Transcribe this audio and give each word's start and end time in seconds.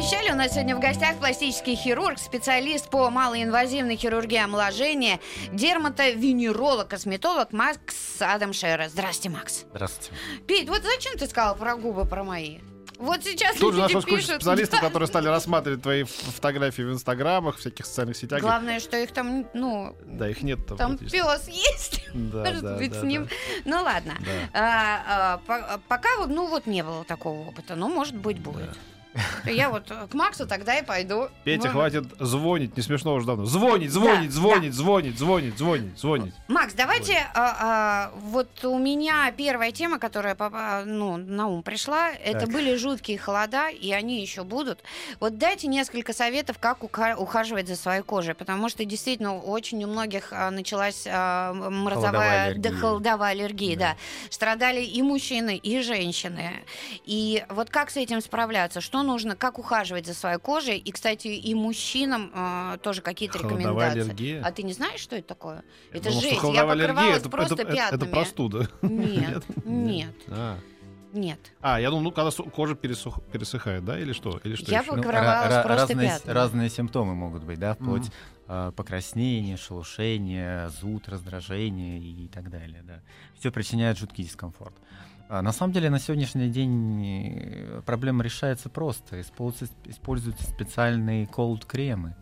Обещали, 0.00 0.30
у 0.30 0.34
нас 0.34 0.52
сегодня 0.52 0.74
в 0.74 0.80
гостях 0.80 1.18
пластический 1.18 1.74
хирург, 1.76 2.18
специалист 2.18 2.88
по 2.88 3.10
малоинвазивной 3.10 3.96
хирургии 3.96 4.38
омоложения, 4.38 5.20
дерматовенеролог, 5.52 6.88
косметолог 6.88 7.52
Макс 7.52 8.16
Адам 8.18 8.54
Шера. 8.54 8.88
Здрасте, 8.88 9.28
Макс. 9.28 9.66
Здравствуйте. 9.74 10.14
Пить, 10.46 10.70
вот 10.70 10.82
зачем 10.84 11.18
ты 11.18 11.26
сказал 11.26 11.54
про 11.54 11.76
губы, 11.76 12.06
про 12.06 12.24
мои? 12.24 12.60
Вот 12.96 13.24
сейчас 13.24 13.56
Тут 13.56 13.74
же 13.74 13.80
нашлось 13.82 14.06
куча 14.06 14.22
специалистов, 14.22 14.80
да. 14.80 14.86
которые 14.86 15.06
стали 15.06 15.28
рассматривать 15.28 15.82
твои 15.82 16.04
фотографии 16.04 16.80
в 16.80 16.92
инстаграмах, 16.92 17.58
всяких 17.58 17.84
социальных 17.84 18.16
сетях. 18.16 18.40
Главное, 18.40 18.80
что 18.80 18.96
их 18.96 19.12
там, 19.12 19.44
ну, 19.52 19.94
Да, 20.06 20.30
их 20.30 20.42
нет 20.42 20.66
там. 20.66 20.78
там 20.78 20.96
пес 20.96 21.46
есть. 21.46 22.06
Да, 22.14 22.38
Может 22.38 22.62
да, 22.62 22.76
быть, 22.78 22.92
да, 22.92 23.00
с 23.00 23.02
ним. 23.02 23.24
да. 23.26 23.30
Ну 23.66 23.82
ладно. 23.82 24.14
Да. 24.20 24.32
А, 24.54 25.02
а, 25.06 25.38
по- 25.46 25.80
пока 25.88 26.08
ну 26.26 26.46
вот 26.46 26.66
не 26.66 26.82
было 26.82 27.04
такого 27.04 27.48
опыта. 27.48 27.76
Ну, 27.76 27.90
может 27.90 28.16
быть, 28.16 28.38
будет. 28.40 28.70
Я 29.46 29.70
вот 29.70 29.84
к 30.10 30.14
Максу 30.14 30.46
тогда 30.46 30.78
и 30.78 30.84
пойду. 30.84 31.28
Петя, 31.44 31.68
Может. 31.68 31.72
хватит 31.72 32.04
звонить, 32.20 32.76
не 32.76 32.82
смешно 32.82 33.14
уже 33.14 33.26
давно. 33.26 33.44
Звонить, 33.44 33.90
звонить, 33.90 34.30
Да, 34.30 34.34
звонить, 34.36 34.74
звонить, 34.74 35.18
звонить, 35.18 35.58
звонить, 35.58 35.98
звонить. 35.98 36.34
Макс, 36.48 36.74
давайте, 36.74 37.14
а, 37.34 37.56
а, 37.60 38.12
вот 38.20 38.64
у 38.64 38.78
меня 38.78 39.32
первая 39.36 39.72
тема, 39.72 39.98
которая 39.98 40.34
попа- 40.34 40.84
ну, 40.84 41.16
на 41.16 41.48
ум 41.48 41.62
пришла, 41.62 42.10
это 42.10 42.40
Так. 42.40 42.50
были 42.50 42.76
жуткие 42.76 43.18
холода, 43.18 43.68
и 43.68 43.90
они 43.92 44.20
еще 44.20 44.44
будут. 44.44 44.80
Вот 45.18 45.38
дайте 45.38 45.66
несколько 45.66 46.12
советов, 46.12 46.58
как 46.58 46.82
ухаживать 46.84 47.66
за 47.68 47.76
своей 47.76 48.02
кожей, 48.02 48.34
потому 48.34 48.68
что 48.68 48.84
действительно 48.84 49.36
очень 49.38 49.82
у 49.84 49.88
многих 49.88 50.32
а, 50.32 50.50
началась 50.50 51.04
а, 51.08 51.50
м- 51.50 51.60
Холодовая 51.60 51.80
морозовая, 51.80 52.44
аллергия. 52.46 52.72
да, 52.72 52.78
холодовая 52.78 53.30
аллергия, 53.32 53.76
да. 53.76 53.80
Да. 53.90 53.96
Страдали 54.30 54.82
и 54.82 55.02
мужчины, 55.02 55.56
и 55.56 55.80
женщины. 55.82 56.52
И 57.04 57.44
вот 57.48 57.70
как 57.70 57.90
с 57.90 57.96
этим 57.96 58.20
справляться? 58.20 58.80
Что 58.80 58.99
нужно, 59.02 59.36
как 59.36 59.58
ухаживать 59.58 60.06
за 60.06 60.14
своей 60.14 60.38
кожей? 60.38 60.78
И, 60.78 60.92
кстати, 60.92 61.28
и 61.28 61.54
мужчинам 61.54 62.30
а, 62.34 62.76
тоже 62.78 63.02
какие-то 63.02 63.38
Холодовая 63.38 63.64
рекомендации. 63.90 64.00
аллергия? 64.02 64.42
А 64.44 64.52
ты 64.52 64.62
не 64.62 64.72
знаешь, 64.72 65.00
что 65.00 65.16
это 65.16 65.28
такое? 65.28 65.62
Это 65.92 66.10
что 66.10 66.20
жесть. 66.20 66.42
Я 66.52 66.64
покрывалась 66.64 67.16
это, 67.18 67.28
просто 67.28 67.54
это, 67.54 67.62
это, 67.62 67.72
пятнами. 67.72 68.02
это 68.02 68.10
простуда. 68.10 68.68
Нет, 68.82 69.44
нет, 69.64 70.14
А. 70.28 70.58
нет. 71.12 71.38
А, 71.60 71.80
я 71.80 71.90
думал, 71.90 72.02
ну, 72.04 72.12
когда 72.12 72.30
кожа 72.30 72.74
пересух- 72.74 73.20
пересыхает, 73.32 73.84
да, 73.84 73.98
или 73.98 74.12
что? 74.12 74.40
Или 74.44 74.54
что 74.54 74.70
Я 74.70 74.80
еще? 74.80 74.90
Покрывалась 74.92 75.52
ра- 75.54 75.62
просто 75.62 75.86
разные, 75.88 76.08
пятнами. 76.08 76.34
разные 76.34 76.70
симптомы 76.70 77.14
могут 77.14 77.42
быть, 77.44 77.58
да, 77.58 77.74
вплоть 77.74 78.02
Мгм. 78.04 78.12
а, 78.48 78.72
покраснение, 78.72 79.56
шелушение, 79.56 80.68
зуд, 80.70 81.08
раздражение 81.08 81.98
и 82.00 82.28
так 82.28 82.48
далее, 82.50 82.82
да. 82.84 83.00
Все 83.38 83.50
причиняет 83.50 83.98
жуткий 83.98 84.24
дискомфорт. 84.24 84.74
А, 84.78 85.09
на 85.30 85.52
самом 85.52 85.72
деле 85.72 85.90
на 85.90 86.00
сегодняшний 86.00 86.48
день 86.48 87.04
э, 87.06 87.82
проблема 87.86 88.24
решается 88.24 88.68
просто. 88.68 89.20
Используются, 89.20 90.44
специальные 90.44 91.26
cold 91.26 91.66
кремы. 91.66 92.16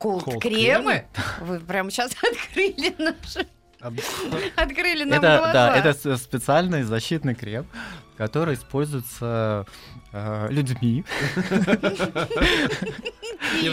Колд-кремы? 0.00 1.04
Вы 1.42 1.60
прямо 1.60 1.90
сейчас 1.90 2.12
открыли 2.12 2.94
наши... 2.98 3.46
А, 3.82 3.92
Открыли 4.56 5.04
нам 5.04 5.18
это, 5.18 5.38
глаза. 5.38 5.52
да, 5.52 5.76
это 5.76 6.16
специальный 6.16 6.82
защитный 6.84 7.34
крем, 7.34 7.66
который 8.20 8.52
используется 8.52 9.64
э, 10.12 10.48
людьми. 10.50 11.06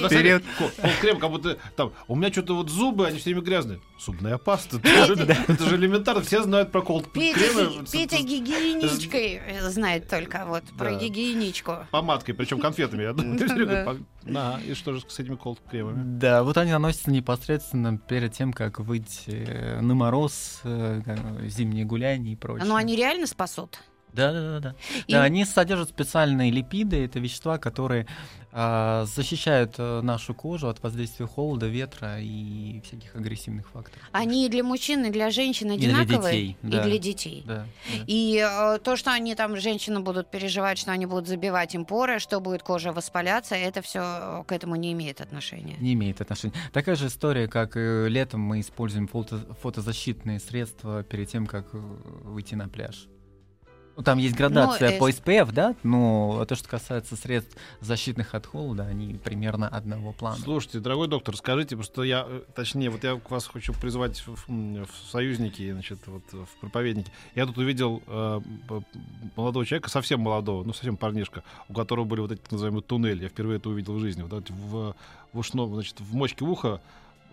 Деле, 0.09 0.40
ко- 0.58 0.72
Крем, 1.02 1.19
как 1.19 1.31
будто 1.31 1.58
там, 1.75 1.91
у 2.08 2.16
меня 2.16 2.31
что-то 2.31 2.56
вот 2.56 2.69
зубы, 2.69 3.06
они 3.08 3.18
все 3.18 3.31
время 3.31 3.41
грязные. 3.41 3.81
Зубная 4.00 4.38
паста. 4.38 4.78
Это 4.78 5.06
же- 5.66 5.75
элементарно, 5.75 6.22
все 6.22 6.41
знают 6.44 6.72
про 6.72 6.81
колд 6.81 7.12
кремы. 7.12 7.85
Петя 7.91 8.22
гигиеничкой 8.22 9.41
знает 9.69 10.08
только 10.09 10.46
вот 10.47 10.64
про 10.78 10.94
гигиеничку. 10.96 11.79
Помадкой, 11.91 12.34
причем 12.34 12.62
конфетами, 12.62 13.03
я 13.03 13.12
думаю. 13.12 13.38
Да. 13.68 13.96
На, 14.24 14.59
и 14.62 14.74
что 14.75 14.94
же 14.94 15.02
с 15.08 15.19
этими 15.19 15.35
колд 15.35 15.59
кремами? 15.69 16.03
Да, 16.19 16.44
вот 16.44 16.58
они 16.58 16.72
наносятся 16.72 17.12
непосредственно 17.12 17.97
перед 17.97 18.31
тем, 18.34 18.53
как 18.53 18.79
выйти 18.79 19.46
э, 19.47 19.81
на 19.81 19.94
мороз, 19.94 20.62
э, 20.64 21.02
зимние 21.47 21.84
гуляния 21.85 22.34
и 22.34 22.35
прочее. 22.35 22.66
Но 22.68 22.75
они 22.75 22.96
реально 22.96 23.28
спасут? 23.28 23.79
Да, 24.13 24.31
да, 24.34 24.41
да, 24.41 24.59
да. 24.59 24.75
И- 25.07 25.12
Да, 25.13 25.23
они 25.23 25.45
содержат 25.45 25.90
специальные 25.90 26.50
липиды, 26.51 27.06
это 27.06 27.19
вещества, 27.19 27.57
которые 27.57 28.07
а, 28.59 29.06
защищают 29.06 29.75
э, 29.78 30.01
нашу 30.01 30.34
кожу 30.34 30.68
от 30.69 30.81
воздействия 30.81 31.28
холода, 31.28 31.68
ветра 31.68 32.19
и 32.19 32.81
всяких 32.81 33.16
агрессивных 33.16 33.67
факторов. 33.69 34.01
Они 34.12 34.47
и 34.47 34.50
для 34.50 34.63
мужчин, 34.63 35.06
и 35.06 35.12
для 35.12 35.29
женщин 35.29 35.72
И 35.73 35.78
для 35.78 36.00
одинаковые? 36.00 36.34
детей, 36.34 36.57
И 36.63 36.67
да. 36.67 36.84
для 36.84 36.97
детей. 36.97 37.44
Да, 37.46 37.56
да. 37.57 37.66
И 38.07 38.38
э, 38.44 38.79
то, 38.79 38.96
что 38.96 39.12
они 39.12 39.35
там, 39.35 39.57
женщины 39.57 40.00
будут 40.00 40.31
переживать, 40.31 40.79
что 40.79 40.91
они 40.91 41.06
будут 41.06 41.28
забивать 41.28 41.75
им 41.75 41.85
поры, 41.85 42.17
что 42.17 42.40
будет 42.40 42.63
кожа 42.63 42.91
воспаляться, 42.94 43.53
это 43.53 43.84
все 43.84 44.44
к 44.47 44.51
этому 44.51 44.75
не 44.75 44.94
имеет 44.94 45.22
отношения. 45.22 45.75
Не 45.79 45.94
имеет 45.94 46.22
отношения. 46.22 46.56
Такая 46.73 46.96
же 46.96 47.07
история, 47.07 47.47
как 47.47 47.78
э, 47.78 48.07
летом 48.07 48.41
мы 48.41 48.62
используем 48.62 49.07
фото- 49.07 49.46
фотозащитные 49.62 50.40
средства 50.40 51.03
перед 51.03 51.29
тем, 51.29 51.46
как 51.46 51.67
э, 51.75 51.78
выйти 51.78 52.56
на 52.56 52.67
пляж. 52.69 53.07
Ну, 53.97 54.03
там 54.03 54.19
есть 54.19 54.35
градация 54.35 54.91
э, 54.91 55.00
по 55.00 55.09
SPF, 55.09 55.52
да, 55.52 55.75
но 55.81 56.46
то, 56.47 56.56
что 56.56 56.69
касается 56.69 57.16
средств 57.16 57.58
защитных 57.81 58.35
от 58.35 58.46
холода, 58.46 58.84
они 58.84 59.16
примерно 59.16 59.68
одного 59.68 60.13
плана. 60.13 60.38
Слушайте, 60.38 60.80
дорогой 60.80 61.08
доктор, 61.08 61.35
скажите, 61.35 61.81
что 61.81 62.03
я, 62.03 62.24
э, 62.30 62.41
точнее, 62.53 62.91
вот 62.91 63.03
я 63.03 63.16
к 63.16 63.31
вас 63.31 63.47
хочу 63.47 63.74
призвать 63.74 64.24
в, 64.28 64.47
в 64.47 64.88
союзники, 65.12 65.72
значит, 65.72 65.97
вот 66.06 66.22
в 66.31 66.47
проповедники. 66.62 67.12
Я 67.34 67.47
тут 67.47 67.58
увидел 67.58 68.03
э, 68.06 68.40
молодого 69.35 69.66
человека, 69.66 69.90
совсем 69.90 70.19
молодого, 70.19 70.64
ну 70.64 70.74
совсем 70.74 70.96
парнишка, 70.96 71.44
у 71.68 71.74
которого 71.74 72.06
были 72.06 72.22
вот 72.22 72.31
эти 72.31 72.40
так 72.40 72.52
называемые 72.52 72.84
туннели. 72.84 73.24
Я 73.24 73.29
впервые 73.29 73.58
это 73.58 73.69
увидел 73.69 73.96
в 73.96 74.00
жизни. 74.00 74.22
Вот 74.22 74.47
в, 74.47 74.96
в 75.34 75.40
ушном, 75.40 75.74
значит, 75.74 76.00
в 76.00 76.14
мочке 76.14 76.46
уха 76.46 76.81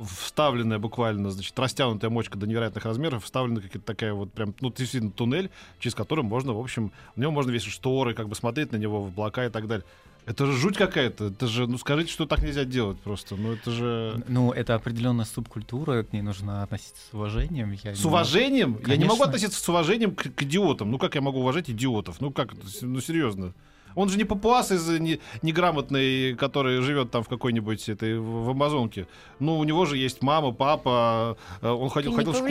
вставленная 0.01 0.79
буквально, 0.79 1.31
значит, 1.31 1.59
растянутая 1.59 2.11
мочка 2.11 2.39
до 2.39 2.47
невероятных 2.47 2.85
размеров, 2.85 3.25
вставлена 3.25 3.61
какая-то 3.61 3.85
такая 3.85 4.13
вот 4.15 4.33
прям, 4.33 4.55
ну, 4.61 4.71
действительно, 4.71 5.13
туннель, 5.13 5.51
через 5.79 5.95
который 5.95 6.25
можно, 6.25 6.53
в 6.53 6.59
общем, 6.59 6.93
в 7.17 7.21
нем 7.21 7.33
можно 7.33 7.51
вешать 7.51 7.73
шторы, 7.73 8.15
как 8.15 8.29
бы 8.29 8.35
смотреть 8.35 8.73
на 8.73 8.77
него 8.77 9.03
в 9.03 9.09
облака 9.09 9.47
и 9.47 9.51
так 9.51 9.67
далее. 9.67 9.85
Это 10.27 10.47
же 10.47 10.53
жуть 10.55 10.79
какая-то. 10.79 11.27
Это 11.27 11.47
же, 11.47 11.67
ну 11.67 11.77
скажите, 11.77 12.11
что 12.11 12.25
так 12.25 12.43
нельзя 12.43 12.65
делать 12.65 12.99
просто. 13.01 13.37
Ну 13.37 13.53
это 13.53 13.71
же... 13.71 14.25
Ну, 14.27 14.53
это 14.53 14.75
определенная 14.75 15.27
субкультура, 15.27 16.03
к 16.03 16.15
ней 16.15 16.23
нужно 16.23 16.63
относиться 16.63 17.03
с 17.11 17.13
уважением. 17.15 17.73
Я 17.73 17.95
С 17.95 18.03
не- 18.03 18.09
уважением? 18.09 18.79
Я 18.87 18.97
не 18.97 19.05
могу 19.05 19.23
относиться 19.23 19.61
с 19.61 19.69
уважением 19.69 20.15
к, 20.15 20.23
к 20.35 20.43
идиотам. 20.43 20.91
Ну 20.91 20.99
как 20.99 21.15
я 21.15 21.21
могу 21.21 21.41
уважать 21.41 21.69
идиотов? 21.69 22.23
Ну 22.23 22.31
как? 22.31 22.55
это? 22.55 22.67
Ну 22.81 23.01
серьезно. 23.01 23.53
Он 23.95 24.09
же 24.09 24.19
не 24.19 24.25
папуас 24.25 24.73
из 24.73 24.89
не- 25.01 25.21
неграмотный, 25.43 26.35
который 26.35 26.81
живет 26.83 27.11
там 27.11 27.23
в 27.23 27.29
какой-нибудь 27.29 27.89
этой 27.89 28.19
в 28.19 28.51
Амазонке. 28.51 29.07
Ну, 29.39 29.59
у 29.59 29.65
него 29.65 29.85
же 29.87 29.97
есть 29.97 30.23
мама, 30.23 30.53
папа, 30.53 31.37
э, 31.61 31.69
он 31.69 31.89
Ты 31.89 31.95
ходил, 31.95 32.11
не 32.13 32.17
ходил 32.17 32.33
в 32.33 32.37
школу. 32.37 32.51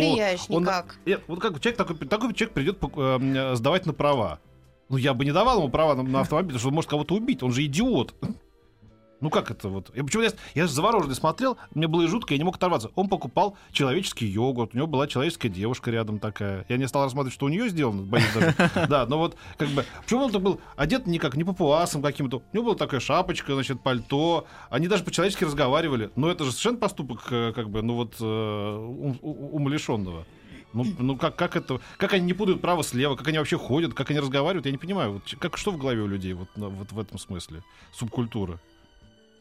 Он- 0.50 0.64
никак. 0.64 0.96
Нет, 1.06 1.22
вот 1.28 1.40
как 1.40 1.60
человек 1.60 1.78
такой, 1.78 1.96
такой 2.08 2.34
человек 2.34 2.54
придет 2.54 2.78
э, 2.98 3.56
сдавать 3.56 3.86
на 3.86 3.94
права. 3.94 4.40
Ну, 4.90 4.98
я 4.98 5.14
бы 5.14 5.26
не 5.26 5.32
давал 5.32 5.60
ему 5.60 5.70
права 5.70 5.96
на, 5.96 6.04
на 6.04 6.22
автомобиль, 6.22 6.50
потому 6.50 6.60
что 6.60 6.68
он 6.70 6.76
может 6.76 6.90
кого-то 6.90 7.16
убить. 7.16 7.42
Он 7.44 7.52
же 7.52 7.64
идиот. 7.66 8.14
Ну 9.24 9.30
как 9.30 9.52
это 9.52 9.70
вот? 9.70 9.90
Я, 9.96 10.04
почему 10.04 10.24
я, 10.24 10.32
я 10.54 10.68
же 10.68 10.74
завороженный 10.74 11.16
смотрел, 11.16 11.58
мне 11.74 11.88
было 11.88 12.02
и 12.02 12.08
жутко, 12.08 12.34
я 12.34 12.38
не 12.38 12.44
мог 12.44 12.58
оторваться. 12.58 12.92
Он 12.96 13.08
покупал 13.08 13.56
человеческий 13.72 14.26
йогурт, 14.26 14.74
у 14.74 14.78
него 14.78 14.86
была 14.86 15.08
человеческая 15.08 15.48
девушка 15.48 15.92
рядом 15.92 16.20
такая. 16.20 16.66
Я 16.68 16.76
не 16.76 16.86
стал 16.90 17.06
рассматривать, 17.06 17.34
что 17.34 17.46
у 17.46 17.50
нее 17.50 17.70
сделано, 17.70 18.02
боюсь 18.02 18.28
даже. 18.34 18.54
Да, 18.90 19.06
но 19.06 19.18
вот 19.20 19.38
как 19.58 19.70
бы... 19.70 19.86
Почему 20.04 20.26
он-то 20.26 20.40
был 20.40 20.60
одет 20.76 21.08
никак, 21.08 21.38
не 21.38 21.46
папуасом 21.46 22.02
каким-то? 22.02 22.40
У 22.52 22.56
него 22.58 22.66
была 22.66 22.76
такая 22.76 23.00
шапочка, 23.00 23.54
значит, 23.54 23.82
пальто. 23.82 24.46
Они 24.70 24.90
даже 24.90 25.06
по-человечески 25.06 25.46
разговаривали. 25.46 26.10
Но 26.18 26.30
это 26.30 26.44
же 26.44 26.52
совершенно 26.52 26.80
поступок, 26.80 27.22
э, 27.32 27.54
как 27.56 27.70
бы, 27.70 27.82
ну 27.82 27.96
вот, 27.96 28.16
э, 28.20 28.26
ум- 28.26 29.20
умалишенного. 29.22 30.26
Ну, 30.74 30.86
ну 31.00 31.16
как, 31.16 31.38
как 31.38 31.56
это, 31.56 31.80
как 31.96 32.12
они 32.12 32.26
не 32.26 32.34
путают 32.34 32.60
право 32.60 32.84
слева, 32.84 33.16
как 33.16 33.30
они 33.30 33.38
вообще 33.38 33.58
ходят, 33.58 33.94
как 33.94 34.10
они 34.10 34.20
разговаривают, 34.20 34.66
я 34.66 34.72
не 34.74 34.78
понимаю. 34.78 35.14
Вот, 35.14 35.36
как, 35.40 35.56
что 35.56 35.72
в 35.72 35.78
голове 35.78 36.02
у 36.02 36.08
людей 36.08 36.34
вот, 36.34 36.50
на- 36.58 36.68
вот 36.68 36.92
в 36.92 37.00
этом 37.00 37.18
смысле? 37.18 37.64
Субкультура. 37.94 38.60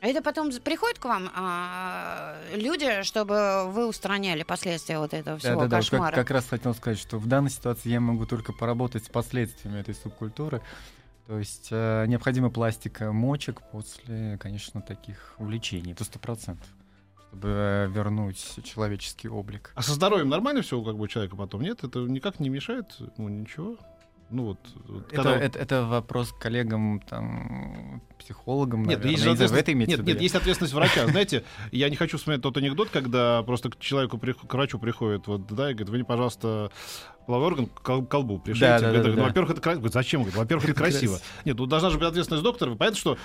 А 0.03 0.09
Это 0.09 0.21
потом 0.21 0.51
приходят 0.51 0.99
к 0.99 1.05
вам 1.05 1.31
а, 1.33 2.35
люди, 2.55 3.05
чтобы 3.05 3.71
вы 3.71 3.87
устраняли 3.87 4.43
последствия 4.43 4.99
вот 4.99 5.15
этого 5.15 5.39
всего 5.39 5.61
Да-да-да, 5.61 5.77
вот 5.77 5.85
кошмара. 5.85 6.17
как, 6.17 6.27
как 6.27 6.31
раз 6.33 6.49
хотел 6.49 6.75
сказать, 6.75 6.99
что 6.99 7.19
в 7.19 7.29
данной 7.29 7.51
ситуации 7.51 7.91
я 7.91 8.01
могу 8.01 8.27
только 8.27 8.53
поработать 8.53 9.05
с 9.05 9.09
последствиями 9.09 9.79
этой 9.79 9.95
субкультуры. 9.95 10.61
То 11.29 11.39
есть 11.39 11.69
э, 11.71 12.07
необходима 12.09 12.51
пластика 12.51 13.13
мочек 13.13 13.63
после, 13.71 14.39
конечно, 14.39 14.83
таких 14.83 15.37
увлечений. 15.39 15.93
Это 15.93 16.03
сто 16.03 16.19
процентов. 16.19 16.67
Чтобы 17.29 17.49
э, 17.51 17.89
вернуть 17.89 18.59
человеческий 18.65 19.29
облик. 19.29 19.71
А 19.77 19.83
со 19.83 19.93
здоровьем 19.93 20.29
нормально 20.29 20.63
все 20.63 20.83
как 20.83 20.97
бы 20.97 21.05
у 21.05 21.07
человека 21.07 21.37
потом? 21.37 21.63
Нет? 21.63 21.85
Это 21.85 22.01
никак 22.01 22.41
не 22.41 22.49
мешает? 22.49 22.87
Ну, 23.19 23.29
ничего? 23.29 23.77
Ну 24.33 24.45
вот, 24.45 24.59
вот 24.89 25.13
Это, 25.13 25.23
когда- 25.23 25.37
это, 25.41 25.59
это 25.59 25.85
вопрос 25.85 26.33
к 26.33 26.39
коллегам, 26.39 27.01
там, 27.09 28.03
психологам, 28.19 28.81
Нет, 28.81 28.99
наверное. 29.01 29.11
есть 29.11 29.25
Не 29.25 29.31
ответственность- 29.33 29.63
это 29.63 29.73
имеете 29.73 29.91
нет, 29.93 30.01
в 30.01 30.05
нет, 30.07 30.21
есть 30.23 30.35
ответственность 30.35 30.75
врача. 30.75 31.07
Знаете, 31.09 31.45
я 31.71 31.91
не 31.91 31.97
хочу 31.97 32.17
вспоминать 32.17 32.43
тот 32.43 32.57
анекдот, 32.57 32.89
когда 32.91 33.43
просто 33.43 33.69
к 33.71 33.79
человеку, 33.79 34.19
к 34.19 34.55
врачу 34.55 34.79
приходит, 34.79 35.27
вот, 35.27 35.47
да, 35.49 35.71
и 35.71 35.75
говорит, 35.75 35.91
вы 35.91 35.97
мне, 35.97 36.05
пожалуйста, 36.05 36.71
половой 37.27 37.49
орган 37.49 37.67
к 37.67 37.83
кол- 37.83 38.05
колбу 38.05 38.39
пришейте. 38.39 38.67
Да, 38.67 38.93
да, 38.93 39.03
да, 39.03 39.09
ну, 39.11 39.17
да. 39.17 39.23
Во-первых, 39.25 39.53
это 39.53 39.61
красиво. 39.61 39.89
Зачем? 39.89 40.23
Во-первых, 40.25 40.65
это 40.69 40.75
красиво. 40.75 41.19
Нет, 41.45 41.57
ну 41.59 41.67
должна 41.67 41.91
же 41.91 41.99
быть 41.99 42.09
ответственность 42.09 42.43
доктора. 42.45 42.75
Понятно, 42.75 42.99
что... 42.99 43.19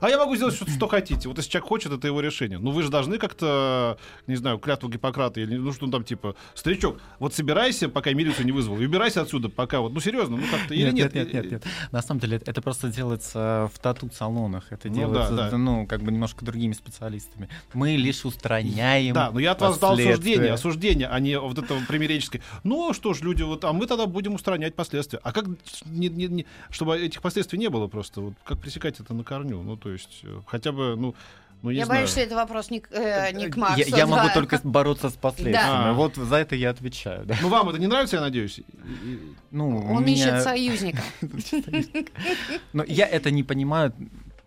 А 0.00 0.08
я 0.08 0.18
могу 0.18 0.36
сделать 0.36 0.54
что, 0.54 0.68
что 0.70 0.88
хотите. 0.88 1.28
Вот 1.28 1.38
если 1.38 1.50
человек 1.50 1.68
хочет, 1.68 1.92
это 1.92 2.06
его 2.06 2.20
решение. 2.20 2.58
Ну 2.58 2.70
вы 2.70 2.82
же 2.82 2.90
должны 2.90 3.18
как-то, 3.18 3.98
не 4.26 4.36
знаю, 4.36 4.58
клятву 4.58 4.88
Гиппократа 4.88 5.40
или 5.40 5.56
ну 5.56 5.72
что 5.72 5.86
там 5.90 6.04
типа, 6.04 6.34
старичок, 6.54 6.98
вот 7.18 7.34
собирайся, 7.34 7.88
пока 7.88 8.12
милицию 8.12 8.46
не 8.46 8.52
вызвал, 8.52 8.78
и 8.80 8.86
убирайся 8.86 9.20
отсюда, 9.22 9.48
пока 9.48 9.80
вот, 9.80 9.92
ну 9.92 10.00
серьезно, 10.00 10.36
ну 10.36 10.42
как-то 10.50 10.74
или 10.74 10.90
нет? 10.90 11.14
нет, 11.14 11.32
нет, 11.32 11.32
нет, 11.34 11.52
нет. 11.52 11.64
На 11.92 12.02
самом 12.02 12.20
деле 12.20 12.40
это 12.44 12.60
просто 12.62 12.88
делается 12.88 13.70
в 13.74 13.78
тату-салонах. 13.78 14.64
Это 14.70 14.88
Ну 14.88 14.94
делается, 14.94 15.34
да, 15.34 15.50
да. 15.50 15.56
ну, 15.58 15.86
как 15.86 16.02
бы 16.02 16.12
немножко 16.12 16.44
другими 16.44 16.72
специалистами. 16.72 17.48
Мы 17.72 17.96
лишь 17.96 18.24
устраняем 18.24 19.14
Да, 19.14 19.30
но 19.30 19.38
я 19.40 19.52
от 19.52 19.60
вас 19.60 19.76
ждал 19.76 19.90
последствия. 19.90 20.14
осуждения, 20.14 20.52
осуждения, 20.52 21.08
а 21.08 21.20
не 21.20 21.38
вот 21.38 21.58
этого 21.58 21.80
примиренческое. 21.86 22.42
Ну 22.62 22.92
что 22.92 23.14
ж, 23.14 23.20
люди, 23.22 23.42
вот, 23.44 23.64
а 23.64 23.72
мы 23.72 23.86
тогда 23.86 24.06
будем 24.06 24.34
устранять 24.34 24.74
последствия. 24.74 25.20
А 25.22 25.32
как, 25.32 25.46
не- 25.86 26.08
не- 26.08 26.26
не- 26.28 26.46
чтобы 26.70 26.98
этих 26.98 27.22
последствий 27.22 27.58
не 27.58 27.68
было 27.70 27.86
просто, 27.88 28.20
вот, 28.20 28.34
как 28.44 28.58
пресекать 28.58 29.00
это 29.00 29.14
на 29.14 29.24
корню? 29.24 29.62
Ну, 29.62 29.76
то 29.76 29.90
есть, 29.90 30.20
э, 30.22 30.40
хотя 30.46 30.72
бы, 30.72 30.96
ну, 30.96 31.14
ну 31.62 31.70
Я 31.70 31.86
знаю. 31.86 32.00
боюсь, 32.00 32.10
что 32.10 32.20
это 32.20 32.34
вопрос 32.36 32.70
не, 32.70 32.80
к- 32.80 32.90
э, 32.92 33.32
не 33.32 33.48
к 33.48 33.56
Максу. 33.56 33.78
Я, 33.80 33.96
я 33.98 34.06
могу 34.06 34.26
да. 34.28 34.34
только 34.34 34.60
бороться 34.64 35.08
с 35.10 35.14
последствиями. 35.14 35.84
Да. 35.84 35.92
Вот 35.94 36.16
за 36.16 36.36
это 36.36 36.56
я 36.56 36.70
отвечаю. 36.70 37.24
Да. 37.24 37.36
Ну, 37.40 37.48
вам 37.48 37.68
это 37.70 37.78
не 37.78 37.86
нравится, 37.86 38.16
я 38.16 38.22
надеюсь? 38.22 38.58
И- 38.58 38.62
и- 38.62 39.34
Ну, 39.50 39.78
Он 39.94 40.04
ищет 40.04 40.26
меня- 40.26 40.40
союзника. 40.42 41.02
Но 42.72 42.84
я 42.86 43.06
это 43.06 43.30
не 43.30 43.42
понимаю 43.42 43.92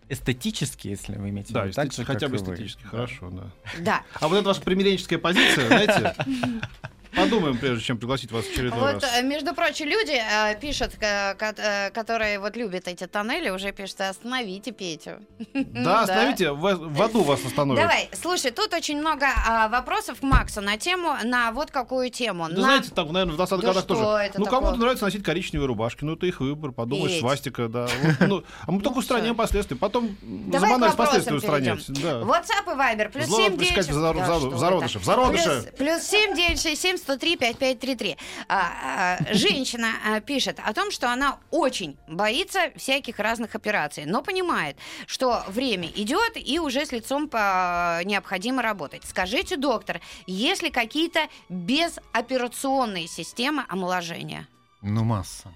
эстетически, 0.10 0.88
если 0.90 1.18
вы 1.18 1.30
имеете 1.32 1.50
в 1.50 1.54
Да, 1.54 1.64
виду. 1.66 1.74
так 1.74 1.88
эстетически, 1.90 2.02
же, 2.02 2.14
хотя 2.14 2.28
бы 2.30 2.36
эстетически, 2.38 2.84
хорошо, 2.84 3.30
да. 3.30 3.44
Да. 3.80 4.04
А 4.22 4.28
вот 4.30 4.38
это 4.38 4.48
ваша 4.48 4.62
примиренческая 4.62 5.20
позиция, 5.20 5.68
знаете, 5.68 6.16
подумаем, 7.18 7.58
прежде 7.58 7.84
чем 7.84 7.98
пригласить 7.98 8.32
вас 8.32 8.46
в 8.46 8.50
очередной 8.52 8.80
Вот, 8.94 9.04
раз. 9.04 9.12
э, 9.18 9.22
между 9.24 9.54
прочим, 9.54 9.88
люди 9.88 10.12
э, 10.20 10.56
пишут, 10.60 10.92
э, 11.00 11.34
ко- 11.36 11.92
которые 11.94 12.40
вот 12.40 12.56
любят 12.56 12.88
эти 12.88 13.06
тоннели, 13.08 13.50
уже 13.50 13.72
пишут, 13.72 14.02
остановите 14.02 14.72
Петю. 14.72 15.20
Да, 15.54 16.02
остановите, 16.02 16.52
в, 16.52 17.02
аду 17.02 17.24
вас 17.24 17.44
остановят. 17.46 17.82
Давай, 17.84 18.10
слушай, 18.14 18.52
тут 18.52 18.74
очень 18.74 19.00
много 19.00 19.28
а, 19.48 19.68
вопросов 19.70 20.20
к 20.20 20.24
Максу 20.24 20.62
на 20.62 20.78
тему, 20.78 21.16
на 21.24 21.52
вот 21.52 21.72
какую 21.72 22.10
тему. 22.10 22.48
Да 22.50 22.56
знаете, 22.62 22.90
там, 22.94 23.12
наверное, 23.12 23.36
в 23.36 23.40
20-х 23.40 23.58
Да 23.58 23.68
годах 23.68 23.84
что 23.84 23.96
тоже. 23.96 24.32
ну, 24.38 24.46
кому-то 24.46 24.76
нравится 24.76 25.06
носить 25.06 25.24
коричневые 25.24 25.68
рубашки, 25.68 26.04
ну, 26.04 26.14
это 26.14 26.26
их 26.26 26.40
выбор. 26.40 26.72
Подумаешь, 26.72 27.12
Петь. 27.14 27.20
свастика, 27.22 27.68
да. 27.68 27.88
Ну, 28.20 28.44
а 28.66 28.72
мы 28.72 28.82
только 28.82 28.96
Ну, 28.96 29.00
устраняем 29.00 29.36
последствия. 29.36 29.78
Потом 29.78 30.16
вопросам 30.48 30.96
последствия 30.98 31.36
устранять. 31.36 31.80
WhatsApp 31.90 32.66
и 32.68 32.76
Viber. 32.78 33.10
Плюс 33.10 33.26
Зло 33.26 33.38
7 33.38 33.58
пресекать 33.58 33.88
9... 33.88 33.98
в 33.98 34.02
зару- 34.04 34.20
Да 34.20 34.26
зару- 34.28 34.40
что 34.40 34.50
в 34.50 34.54
вы 34.54 34.60
зародыше, 34.60 34.94
так. 34.94 35.02
в 35.02 35.06
зародыше. 35.06 35.74
Плюс, 35.78 35.98
плюс 35.98 36.04
7 36.04 36.36
9 36.36 36.62
6 36.62 36.82
7 36.82 36.98
103 37.08 37.38
5 37.38 37.58
5 37.58 37.80
3 37.80 37.96
3. 37.96 38.18
А, 38.50 39.18
а, 39.20 39.34
женщина 39.34 39.88
а, 40.06 40.20
пишет 40.20 40.60
о 40.64 40.74
том, 40.74 40.92
что 40.92 41.12
она 41.12 41.38
очень 41.52 41.98
боится 42.08 42.72
всяких 42.76 43.20
разных 43.20 43.56
операций, 43.56 44.06
но 44.06 44.22
понимает, 44.22 44.76
что 45.06 45.44
время 45.48 45.88
идет 45.96 46.34
и 46.36 46.60
уже 46.60 46.86
с 46.86 46.92
лицом 46.92 47.30
по- 47.30 48.02
необходимо 48.04 48.62
работать. 48.62 49.04
Скажите, 49.06 49.56
доктор, 49.56 50.02
есть 50.26 50.64
ли 50.64 50.70
какие-то 50.70 51.28
безоперационные 51.48 53.08
системы 53.08 53.64
омоложения? 53.70 54.48
Ну, 54.82 55.04
масса. 55.06 55.54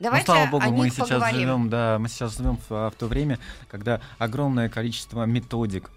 Давайте 0.00 0.26
ну, 0.28 0.34
слава 0.34 0.50
богу, 0.50 0.70
мы 0.70 0.90
сейчас 0.90 1.08
поговорим. 1.08 1.40
живем, 1.40 1.70
да, 1.70 1.98
мы 1.98 2.08
сейчас 2.08 2.36
живем 2.36 2.58
в, 2.68 2.90
в 2.90 2.94
то 2.98 3.06
время, 3.06 3.38
когда 3.68 4.00
огромное 4.18 4.68
количество 4.68 5.24
методик, 5.24 5.90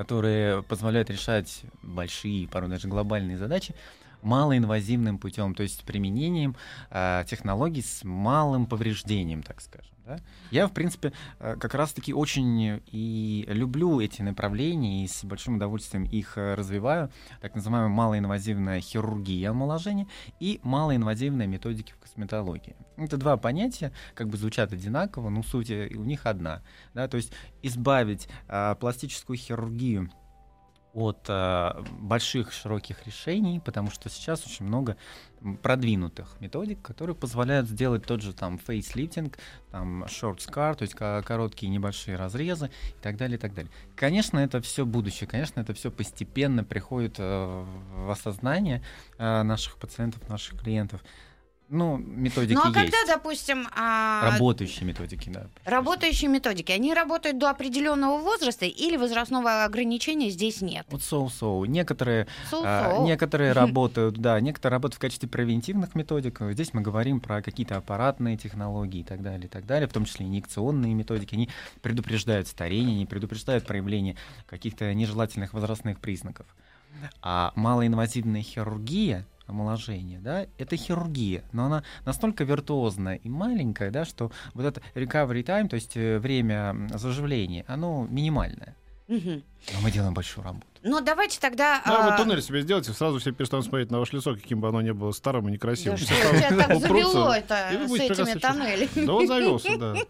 которые 0.00 0.62
позволяют 0.62 1.10
решать 1.10 1.60
большие, 1.82 2.48
порой 2.48 2.70
даже 2.70 2.88
глобальные 2.88 3.36
задачи, 3.36 3.74
малоинвазивным 4.22 5.18
путем, 5.18 5.54
то 5.54 5.62
есть 5.62 5.84
применением 5.84 6.56
э, 6.90 7.24
технологий 7.26 7.82
с 7.82 8.04
малым 8.04 8.66
повреждением, 8.66 9.42
так 9.42 9.60
скажем. 9.60 9.94
да. 10.06 10.18
Я, 10.50 10.66
в 10.66 10.72
принципе, 10.72 11.12
э, 11.38 11.56
как 11.56 11.74
раз-таки 11.74 12.12
очень 12.12 12.82
и 12.86 13.44
люблю 13.48 14.00
эти 14.00 14.22
направления 14.22 15.04
и 15.04 15.08
с 15.08 15.24
большим 15.24 15.56
удовольствием 15.56 16.04
их 16.04 16.36
э, 16.36 16.54
развиваю. 16.54 17.10
Так 17.40 17.54
называемая 17.54 17.88
малоинвазивная 17.88 18.80
хирургия 18.80 19.50
омоложения 19.50 20.06
и 20.40 20.60
малоинвазивные 20.62 21.46
методики 21.46 21.92
в 21.92 21.98
косметологии. 21.98 22.76
Это 22.96 23.16
два 23.16 23.36
понятия, 23.36 23.92
как 24.14 24.28
бы 24.28 24.36
звучат 24.36 24.72
одинаково, 24.72 25.30
но 25.30 25.42
суть 25.42 25.70
э, 25.70 25.90
у 25.94 26.04
них 26.04 26.26
одна. 26.26 26.62
Да? 26.94 27.08
То 27.08 27.16
есть 27.16 27.32
избавить 27.62 28.28
а, 28.48 28.74
пластическую 28.74 29.36
хирургию 29.36 30.10
от 30.92 31.26
а, 31.28 31.82
больших 32.00 32.52
широких 32.52 33.06
решений, 33.06 33.60
потому 33.64 33.90
что 33.90 34.08
сейчас 34.08 34.44
очень 34.46 34.66
много 34.66 34.96
продвинутых 35.62 36.36
методик, 36.40 36.82
которые 36.82 37.16
позволяют 37.16 37.68
сделать 37.68 38.04
тот 38.04 38.20
же 38.22 38.32
там 38.32 38.58
фейслифтинг, 38.58 39.38
там 39.70 40.04
short 40.04 40.38
scar, 40.38 40.74
то 40.74 40.82
есть 40.82 40.94
ко- 40.94 41.22
короткие 41.24 41.68
небольшие 41.68 42.16
разрезы 42.16 42.66
и 42.66 43.02
так 43.02 43.16
далее, 43.16 43.36
и 43.36 43.40
так 43.40 43.54
далее. 43.54 43.70
Конечно, 43.96 44.38
это 44.38 44.60
все 44.60 44.84
будущее, 44.84 45.28
конечно, 45.28 45.60
это 45.60 45.72
все 45.74 45.90
постепенно 45.90 46.64
приходит 46.64 47.16
э, 47.18 47.64
в 47.94 48.10
осознание 48.10 48.82
э, 49.18 49.42
наших 49.42 49.76
пациентов, 49.78 50.28
наших 50.28 50.60
клиентов. 50.60 51.02
Ну, 51.70 51.98
методики 51.98 52.54
Ну 52.54 52.62
а 52.62 52.72
когда, 52.72 52.80
есть. 52.98 53.06
допустим, 53.06 53.68
а, 53.76 54.28
Работающие 54.32 54.84
методики, 54.84 55.30
да. 55.30 55.46
работающие 55.64 56.28
методики, 56.28 56.72
они 56.72 56.92
работают 56.92 57.38
до 57.38 57.48
определенного 57.48 58.18
возраста 58.18 58.66
или 58.66 58.96
возрастного 58.96 59.62
ограничения 59.64 60.30
здесь 60.30 60.62
нет? 60.62 60.84
Вот 60.90 61.02
соу-соу. 61.02 61.64
Некоторые, 61.66 62.26
а, 62.52 62.98
некоторые 63.04 63.52
работают, 63.52 64.16
да, 64.18 64.40
некоторые 64.40 64.76
работают 64.78 64.96
в 64.96 64.98
качестве 64.98 65.28
превентивных 65.28 65.94
методик. 65.94 66.40
Здесь 66.50 66.74
мы 66.74 66.80
говорим 66.80 67.20
про 67.20 67.40
какие-то 67.40 67.76
аппаратные 67.76 68.36
технологии 68.36 69.00
и 69.00 69.04
так 69.04 69.22
далее, 69.22 69.46
и 69.46 69.48
так 69.48 69.64
далее, 69.64 69.86
в 69.86 69.92
том 69.92 70.06
числе 70.06 70.26
инъекционные 70.26 70.92
методики. 70.94 71.36
Они 71.36 71.48
предупреждают 71.82 72.48
старение, 72.48 72.96
они 72.96 73.06
предупреждают 73.06 73.64
проявление 73.64 74.16
каких-то 74.46 74.92
нежелательных 74.92 75.54
возрастных 75.54 76.00
признаков. 76.00 76.46
А 77.22 77.52
малоинвазивная 77.54 78.42
хирургия, 78.42 79.24
омоложение, 79.50 80.20
да, 80.20 80.46
это 80.58 80.76
хирургия, 80.76 81.44
но 81.52 81.66
она 81.66 81.84
настолько 82.06 82.44
виртуозная 82.44 83.16
и 83.16 83.28
маленькая, 83.28 83.90
да, 83.90 84.04
что 84.04 84.32
вот 84.54 84.64
это 84.64 84.80
recovery 84.94 85.44
time, 85.44 85.68
то 85.68 85.76
есть 85.76 85.96
э, 85.96 86.18
время 86.18 86.88
заживления, 86.94 87.64
оно 87.68 88.06
минимальное. 88.08 88.74
Но 89.74 89.80
мы 89.82 89.90
делаем 89.90 90.14
большую 90.14 90.44
работу. 90.44 90.69
Ну 90.82 91.00
давайте 91.00 91.38
тогда... 91.40 91.82
Ну, 91.84 91.92
а 91.94 92.10
вы 92.10 92.16
туннель 92.16 92.42
себе 92.42 92.62
сделайте, 92.62 92.92
сразу 92.92 93.18
все 93.18 93.32
перестанут 93.32 93.66
смотреть 93.66 93.90
на 93.90 93.98
ваше 93.98 94.16
лицо, 94.16 94.34
каким 94.34 94.60
бы 94.60 94.68
оно 94.68 94.80
ни 94.80 94.92
было 94.92 95.12
старым 95.12 95.48
и 95.48 95.52
некрасивым. 95.52 95.98
Да 95.98 96.04
что 96.04 96.14
так 97.46 97.72
и 97.72 97.76
вы 97.76 97.98
с 97.98 98.00
этими 98.00 98.38
тоннелями? 98.38 99.06
Да 99.06 99.14
он 99.14 99.26
завелся, 99.26 99.76
да. 99.76 99.94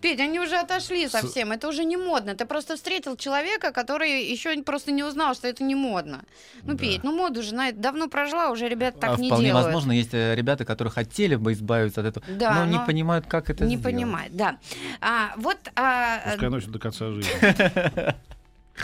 Петь, 0.00 0.18
они 0.20 0.40
уже 0.40 0.56
отошли 0.56 1.06
совсем, 1.08 1.52
это 1.52 1.68
уже 1.68 1.84
не 1.84 1.98
модно. 1.98 2.34
Ты 2.34 2.46
просто 2.46 2.76
встретил 2.76 3.16
человека, 3.16 3.70
который 3.70 4.24
еще 4.24 4.60
просто 4.62 4.90
не 4.92 5.04
узнал, 5.04 5.34
что 5.34 5.46
это 5.46 5.62
не 5.62 5.74
модно. 5.74 6.24
Ну, 6.62 6.72
Да. 6.72 6.78
Петь, 6.78 7.04
ну 7.04 7.14
моду 7.14 7.42
же 7.42 7.54
на 7.54 7.68
это 7.68 7.78
давно 7.78 8.08
прожила, 8.08 8.50
уже 8.50 8.68
ребята 8.68 8.98
так 8.98 9.18
А 9.18 9.20
не 9.20 9.28
вполне 9.28 9.46
делают. 9.48 9.66
возможно, 9.66 9.92
есть 9.92 10.14
э, 10.14 10.34
ребята, 10.34 10.64
которые 10.64 10.90
хотели 10.90 11.36
бы 11.36 11.52
избавиться 11.52 12.00
от 12.00 12.06
этого, 12.06 12.26
Да, 12.28 12.54
но 12.54 12.64
не 12.64 12.84
понимают, 12.84 13.26
как 13.26 13.50
это 13.50 13.64
не 13.64 13.76
сделать. 13.76 13.84
понимает, 13.84 14.34
да. 14.34 14.58
А, 15.00 15.34
вот 15.36 15.58
а, 15.76 16.30
Пускай 16.30 16.48
носит 16.48 16.70
до 16.70 16.78
конца 16.78 17.10
жизни. 17.12 17.30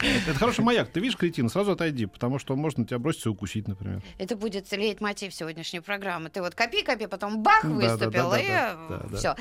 Это 0.02 0.38
хороший 0.38 0.64
маяк. 0.64 0.88
Ты 0.88 1.00
видишь 1.00 1.16
кретина, 1.16 1.48
сразу 1.48 1.72
отойди, 1.72 2.06
потому 2.06 2.38
что 2.38 2.54
он 2.54 2.60
может 2.60 2.78
на 2.78 2.84
тебя 2.84 2.98
броситься 2.98 3.28
и 3.28 3.32
укусить, 3.32 3.68
например. 3.68 4.02
это 4.18 4.36
будет 4.36 4.70
лейтмотив 4.72 5.34
сегодняшней 5.34 5.80
программы. 5.80 6.30
Ты 6.30 6.42
вот 6.42 6.54
копи-копи, 6.54 7.06
потом 7.06 7.42
бах 7.42 7.64
выступил, 7.64 8.32
и 8.34 9.16
все. 9.16 9.34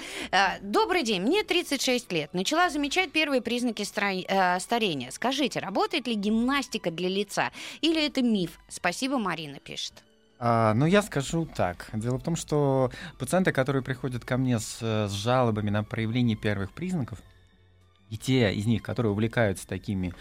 Добрый 0.62 1.04
день, 1.04 1.22
мне 1.22 1.44
36 1.44 2.12
лет. 2.12 2.34
Начала 2.34 2.70
замечать 2.70 3.12
первые 3.12 3.42
признаки 3.42 3.84
э, 3.84 4.60
старения. 4.60 5.12
Скажите, 5.12 5.60
работает 5.60 6.08
ли 6.08 6.16
гимнастика 6.16 6.92
для 6.92 7.10
лица? 7.10 7.52
Или 7.82 8.06
это 8.06 8.22
миф? 8.22 8.60
Спасибо, 8.68 9.18
Марина 9.18 9.60
пишет. 9.60 9.94
А, 10.40 10.74
ну, 10.74 10.86
я 10.86 11.02
скажу 11.02 11.46
так. 11.46 11.90
Дело 11.94 12.18
в 12.18 12.24
том, 12.24 12.36
что 12.36 12.92
пациенты, 13.18 13.52
которые 13.52 13.82
приходят 13.82 14.24
ко 14.24 14.38
мне 14.38 14.60
с, 14.60 14.80
э, 14.82 15.08
с 15.08 15.12
жалобами 15.12 15.70
на 15.70 15.84
проявление 15.84 16.38
первых 16.38 16.72
признаков, 16.72 17.20
и 18.10 18.18
те 18.18 18.54
из 18.54 18.66
них, 18.66 18.82
которые 18.84 19.12
увлекаются 19.12 19.68
такими 19.68 20.14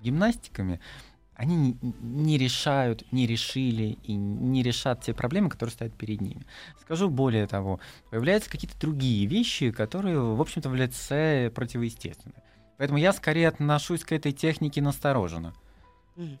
гимнастиками, 0.00 0.80
они 1.36 1.56
не- 1.56 1.76
не 2.00 2.38
решают, 2.38 3.10
не 3.12 3.26
решили 3.26 3.98
и 4.04 4.14
не 4.14 4.62
решат 4.62 5.02
те 5.02 5.12
проблемы, 5.14 5.50
которые 5.50 5.72
стоят 5.72 5.94
перед 5.94 6.20
ними. 6.20 6.46
Скажу 6.80 7.08
более 7.08 7.46
того, 7.48 7.80
появляются 8.10 8.48
какие-то 8.50 8.78
другие 8.78 9.26
вещи, 9.26 9.72
которые, 9.72 10.20
в 10.20 10.40
общем-то, 10.40 10.68
в 10.68 10.74
лице 10.76 11.50
противоестественны. 11.52 12.34
Поэтому 12.78 12.98
я 12.98 13.12
скорее 13.12 13.48
отношусь 13.48 14.04
к 14.04 14.12
этой 14.12 14.32
технике 14.32 14.80
настороженно. 14.80 15.54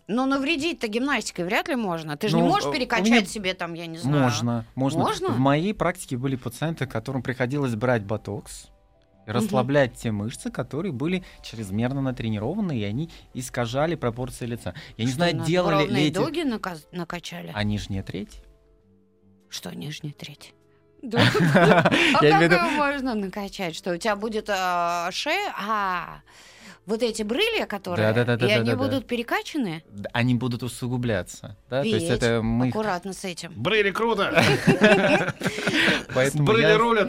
Но 0.06 0.26
навредить-то 0.26 0.86
гимнастикой 0.86 1.44
вряд 1.44 1.66
ли 1.68 1.74
можно. 1.74 2.16
Ты 2.16 2.28
же 2.28 2.36
не 2.36 2.42
Ну, 2.42 2.48
можешь 2.48 2.68
э, 2.68 2.72
перекачать 2.72 3.06
меня 3.08 3.24
себе 3.24 3.54
там, 3.54 3.74
я 3.74 3.86
не 3.86 3.98
знаю. 3.98 4.22
Можно, 4.22 4.64
можно. 4.76 5.00
Можно? 5.00 5.28
В 5.30 5.38
моей 5.40 5.74
практике 5.74 6.16
были 6.16 6.36
пациенты, 6.36 6.86
которым 6.86 7.22
приходилось 7.22 7.74
брать 7.74 8.04
ботокс 8.04 8.68
расслаблять 9.26 9.94
те 9.94 10.10
мышцы, 10.12 10.50
которые 10.50 10.92
были 10.92 11.24
чрезмерно 11.42 12.00
натренированы, 12.00 12.78
и 12.78 12.84
они 12.84 13.10
искажали 13.34 13.94
пропорции 13.94 14.46
лица. 14.46 14.74
Я 14.96 15.04
не 15.04 15.10
Что, 15.10 15.16
знаю, 15.16 15.36
на 15.36 15.44
делали 15.44 15.86
ли 15.88 16.02
эти... 16.08 16.14
дуги 16.14 16.40
наказ- 16.40 16.86
накачали? 16.92 17.50
А 17.54 17.64
нижняя 17.64 18.02
треть? 18.02 18.40
Что, 19.48 19.74
нижняя 19.74 20.12
треть? 20.12 20.54
А 21.12 21.82
как 22.20 22.50
ее 22.50 22.62
можно 22.76 23.14
накачать? 23.14 23.76
Что 23.76 23.92
у 23.92 23.96
тебя 23.98 24.16
будет 24.16 24.48
а, 24.48 25.10
шея, 25.12 25.52
а 25.56 26.22
вот 26.86 27.02
эти 27.02 27.22
брыли, 27.22 27.64
которые, 27.66 28.08
Да-да-да-да-да-да. 28.08 28.54
и 28.54 28.58
они 28.60 28.74
будут 28.74 29.06
перекачаны? 29.06 29.82
Д- 29.90 30.08
Они 30.12 30.34
будут 30.34 30.62
усугубляться. 30.62 31.56
Да? 31.70 31.82
То 31.82 31.88
есть 31.88 32.08
это 32.10 32.42
мы... 32.42 32.68
Аккуратно 32.68 33.12
с 33.12 33.24
этим. 33.24 33.52
Брыли 33.56 33.90
круто! 33.90 34.32
Поэтому 36.14 36.44
Брыли 36.44 36.62
я- 36.62 36.78
рулят! 36.78 37.08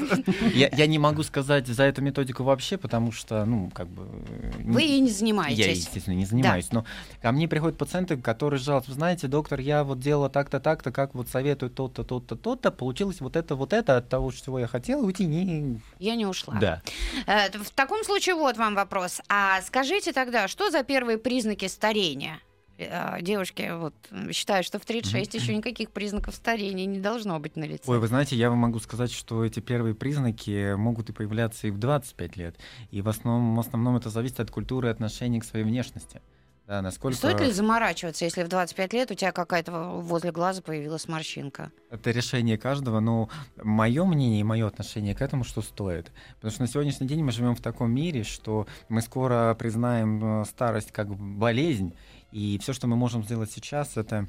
Я, 0.54 0.70
я 0.70 0.88
не 0.88 1.00
могу 1.00 1.24
сказать 1.24 1.68
за 1.68 1.84
эту 1.84 2.02
методику 2.02 2.44
вообще, 2.44 2.78
потому 2.78 3.12
что, 3.12 3.46
ну, 3.46 3.70
как 3.74 3.88
бы... 3.88 4.04
э, 4.28 4.52
Вы 4.64 4.84
не- 4.84 4.98
и 4.98 5.00
не 5.02 5.10
Я, 5.10 5.14
занимаетесь. 5.14 5.78
естественно, 5.78 6.16
не 6.16 6.26
занимаюсь. 6.26 6.72
Но 6.72 6.86
ко 7.22 7.32
мне 7.32 7.48
приходят 7.48 7.78
пациенты, 7.78 8.18
которые 8.18 8.60
жалуются, 8.60 8.92
вы 8.92 8.96
знаете, 8.96 9.28
доктор, 9.28 9.60
я 9.60 9.84
вот 9.84 10.00
делала 10.00 10.30
так-то, 10.30 10.60
так-то, 10.60 10.92
как 10.92 11.14
вот 11.16 11.30
советую 11.30 11.70
то-то, 11.70 12.04
то-то, 12.04 12.36
то-то, 12.36 12.72
получилось 12.72 13.22
вот 13.22 13.36
это, 13.36 13.56
вот 13.56 13.74
это 13.74 13.98
от 13.98 14.10
того, 14.10 14.32
чего 14.32 14.60
я 14.60 14.68
хотела, 14.68 15.02
уйти 15.04 15.26
не... 15.26 15.80
Я 16.00 16.16
не 16.16 16.26
ушла. 16.26 16.56
Да. 16.60 16.82
Э, 17.28 17.50
В 17.58 17.70
таком 17.72 18.04
случае 18.04 18.36
вот 18.36 18.58
вам 18.58 18.76
вопрос. 18.76 19.22
А 19.30 19.62
скажите 19.66 20.14
тогда, 20.14 20.48
что 20.48 20.70
за 20.72 20.84
первые 20.84 21.18
признаки 21.18 21.68
старения? 21.68 22.40
Э, 22.78 23.22
Девушки 23.22 23.72
вот 23.74 23.94
м, 24.12 24.32
считают, 24.34 24.66
что 24.66 24.80
в 24.80 24.86
36 24.86 25.34
еще 25.34 25.56
никаких 25.56 25.92
признаков 25.92 26.36
старения 26.36 26.86
не 26.86 27.00
должно 27.00 27.40
быть 27.40 27.56
на 27.56 27.64
лице. 27.64 27.84
Ой, 27.90 28.00
вы 28.00 28.08
знаете, 28.08 28.36
я 28.36 28.50
вам 28.50 28.60
могу 28.60 28.80
сказать, 28.80 29.12
что 29.12 29.46
эти 29.46 29.60
первые 29.62 29.96
признаки 29.96 30.76
могут 30.76 31.10
и 31.10 31.14
появляться 31.14 31.68
и 31.68 31.72
в 31.72 31.78
25 31.78 32.36
лет. 32.38 32.58
И 32.92 33.02
в 33.02 33.08
основном, 33.10 33.56
в 33.56 33.60
основном 33.60 33.96
это 33.96 34.10
зависит 34.10 34.40
от 34.40 34.52
культуры 34.52 34.90
и 34.90 34.92
отношений 34.92 35.40
к 35.40 35.46
своей 35.46 35.66
внешности. 35.66 36.22
Да, 36.68 36.82
насколько... 36.82 37.18
Стоит 37.18 37.40
ли 37.42 37.52
заморачиваться, 37.52 38.26
если 38.26 38.44
в 38.44 38.48
25 38.48 38.94
лет 38.94 39.12
у 39.12 39.14
тебя 39.14 39.32
какая-то 39.32 39.72
возле 40.02 40.32
глаза 40.32 40.64
появилась 40.64 41.08
морщинка? 41.08 41.72
Это 41.92 42.10
решение 42.10 42.58
каждого, 42.58 43.00
но 43.00 43.30
мое 43.58 44.04
мнение 44.04 44.42
и 44.42 44.44
мое 44.44 44.66
отношение 44.66 45.14
к 45.14 45.22
этому, 45.22 45.44
что 45.44 45.62
стоит. 45.62 46.12
Потому 46.36 46.52
что 46.52 46.62
на 46.62 46.68
сегодняшний 46.68 47.08
день 47.08 47.24
мы 47.24 47.32
живем 47.32 47.56
в 47.56 47.62
таком 47.62 47.92
мире, 47.92 48.24
что 48.24 48.66
мы 48.90 49.02
скоро 49.02 49.56
признаем 49.58 50.42
э, 50.42 50.46
старость 50.46 50.92
как 50.92 51.08
болезнь, 51.16 51.94
и 52.32 52.58
все, 52.60 52.74
что 52.74 52.88
мы 52.88 52.96
можем 52.96 53.24
сделать 53.24 53.52
сейчас, 53.52 53.96
это 53.96 54.28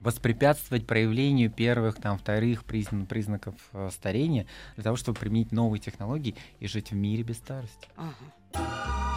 воспрепятствовать 0.00 0.84
проявлению 0.84 1.48
первых, 1.48 1.94
там, 1.96 2.18
вторых 2.18 2.64
призна- 2.64 3.06
признаков 3.06 3.54
э, 3.72 3.88
старения, 3.92 4.46
для 4.74 4.82
того, 4.82 4.96
чтобы 4.96 5.20
применить 5.20 5.52
новые 5.52 5.80
технологии 5.80 6.34
и 6.58 6.66
жить 6.66 6.90
в 6.90 6.96
мире 6.96 7.22
без 7.22 7.36
старости. 7.36 7.88
Ага. 7.96 9.11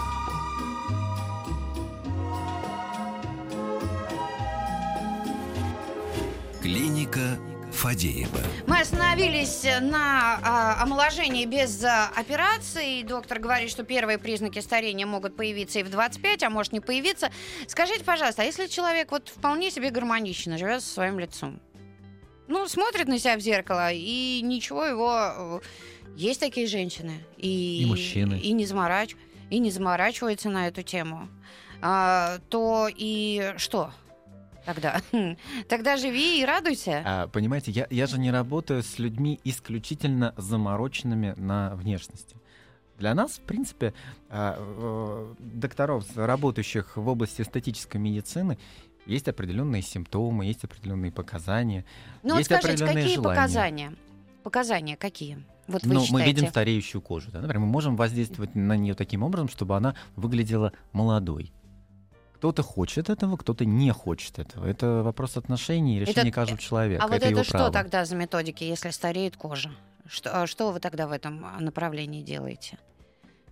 Клиника 6.65 7.37
Фадеева. 7.73 8.39
Мы 8.65 8.79
остановились 8.79 9.67
на 9.81 10.39
а, 10.41 10.81
омоложении 10.81 11.45
без 11.45 11.83
а, 11.83 12.09
операции. 12.15 13.03
Доктор 13.03 13.37
говорит, 13.37 13.69
что 13.69 13.83
первые 13.83 14.17
признаки 14.17 14.57
старения 14.57 15.05
могут 15.05 15.35
появиться 15.35 15.77
и 15.77 15.83
в 15.83 15.91
25, 15.91 16.41
а 16.41 16.49
может 16.49 16.73
не 16.73 16.79
появиться. 16.79 17.29
Скажите, 17.67 18.03
пожалуйста, 18.03 18.41
а 18.41 18.45
если 18.45 18.65
человек 18.65 19.11
вот 19.11 19.29
вполне 19.29 19.69
себе 19.69 19.91
гармонично 19.91 20.57
живет 20.57 20.81
со 20.81 20.91
своим 20.91 21.19
лицом, 21.19 21.61
ну, 22.47 22.67
смотрит 22.67 23.07
на 23.07 23.19
себя 23.19 23.37
в 23.37 23.41
зеркало, 23.41 23.91
и 23.91 24.41
ничего 24.41 24.85
его... 24.85 25.13
э, 25.37 25.59
Есть 26.15 26.39
такие 26.39 26.65
женщины. 26.65 27.23
И, 27.37 27.83
И 27.83 27.85
мужчины. 27.85 28.39
И 28.39 28.51
не, 28.53 28.65
заморач... 28.65 29.15
и 29.51 29.59
не 29.59 29.69
заморачиваются 29.69 30.49
на 30.49 30.67
эту 30.67 30.81
тему. 30.81 31.29
А, 31.83 32.39
то 32.49 32.89
и 32.91 33.53
что 33.57 33.91
тогда? 34.65 35.01
Тогда 35.69 35.97
живи 35.97 36.41
и 36.41 36.45
радуйся. 36.45 37.01
А, 37.05 37.27
понимаете, 37.27 37.71
я, 37.71 37.87
я 37.89 38.07
же 38.07 38.19
не 38.19 38.31
работаю 38.31 38.83
с 38.83 38.99
людьми 38.99 39.39
исключительно 39.43 40.33
замороченными 40.37 41.33
на 41.37 41.75
внешности. 41.75 42.35
Для 42.97 43.13
нас, 43.13 43.33
в 43.37 43.41
принципе, 43.41 43.93
а, 44.29 44.55
э, 44.57 45.35
докторов, 45.39 46.05
работающих 46.15 46.95
в 46.95 47.07
области 47.07 47.41
эстетической 47.41 47.97
медицины, 47.97 48.57
есть 49.05 49.27
определенные 49.27 49.81
симптомы, 49.81 50.45
есть 50.45 50.63
определенные 50.63 51.11
показания. 51.11 51.85
Ну 52.23 52.31
вот 52.31 52.37
есть 52.39 52.49
скажите, 52.49 52.69
определенные 52.69 53.03
какие 53.03 53.15
желания. 53.15 53.35
показания? 53.35 53.93
Показания 54.43 54.97
какие? 54.97 55.43
Вот 55.67 55.83
вы 55.83 55.93
Ну, 55.93 55.99
мы 55.99 56.05
считаете? 56.05 56.25
видим 56.25 56.47
стареющую 56.47 57.01
кожу. 57.01 57.31
Да? 57.31 57.41
Например, 57.41 57.65
мы 57.65 57.71
можем 57.71 57.95
воздействовать 57.95 58.55
на 58.55 58.77
нее 58.77 58.93
таким 58.93 59.23
образом, 59.23 59.49
чтобы 59.49 59.75
она 59.75 59.95
выглядела 60.15 60.71
молодой. 60.91 61.51
Кто-то 62.35 62.63
хочет 62.63 63.09
этого, 63.09 63.37
кто-то 63.37 63.65
не 63.65 63.91
хочет 63.91 64.39
этого. 64.39 64.65
Это 64.67 65.01
вопрос 65.03 65.37
отношений 65.37 65.97
и 65.97 66.01
Это- 66.01 66.11
решения 66.11 66.31
каждого 66.31 66.59
человека. 66.59 67.03
а 67.03 67.07
вот 67.07 67.15
это 67.15 67.27
это 67.27 67.43
что 67.43 67.51
право. 67.53 67.71
тогда 67.71 68.05
за 68.05 68.15
методики, 68.15 68.63
если 68.63 68.89
стареет 68.89 69.37
кожа? 69.37 69.71
Что, 70.07 70.41
а 70.43 70.45
что 70.47 70.71
вы 70.71 70.79
тогда 70.79 71.07
в 71.07 71.11
этом 71.11 71.45
а, 71.45 71.59
направлении 71.59 72.21
делаете? 72.21 72.77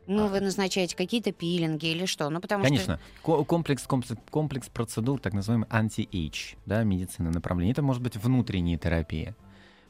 Ну, 0.06 0.26
А. 0.26 0.28
вы 0.28 0.42
назначаете 0.42 0.98
какие-то 0.98 1.32
пилинги 1.32 1.86
или 1.88 2.06
что? 2.06 2.30
Ну, 2.30 2.42
потому 2.42 2.64
Конечно. 2.66 3.00
Ко- 3.24 3.44
Комплекс, 3.46 3.84
комплекс, 3.88 4.20
комплекс 4.30 4.68
процедур, 4.70 5.20
так 5.22 5.34
называемый 5.34 5.68
anti-age, 5.70 6.56
да, 6.66 6.84
медицины 6.84 7.32
направления. 7.32 7.72
Это 7.72 7.82
может 7.82 8.04
быть 8.04 8.18
внутренняя 8.18 8.78
терапия. 8.78 9.34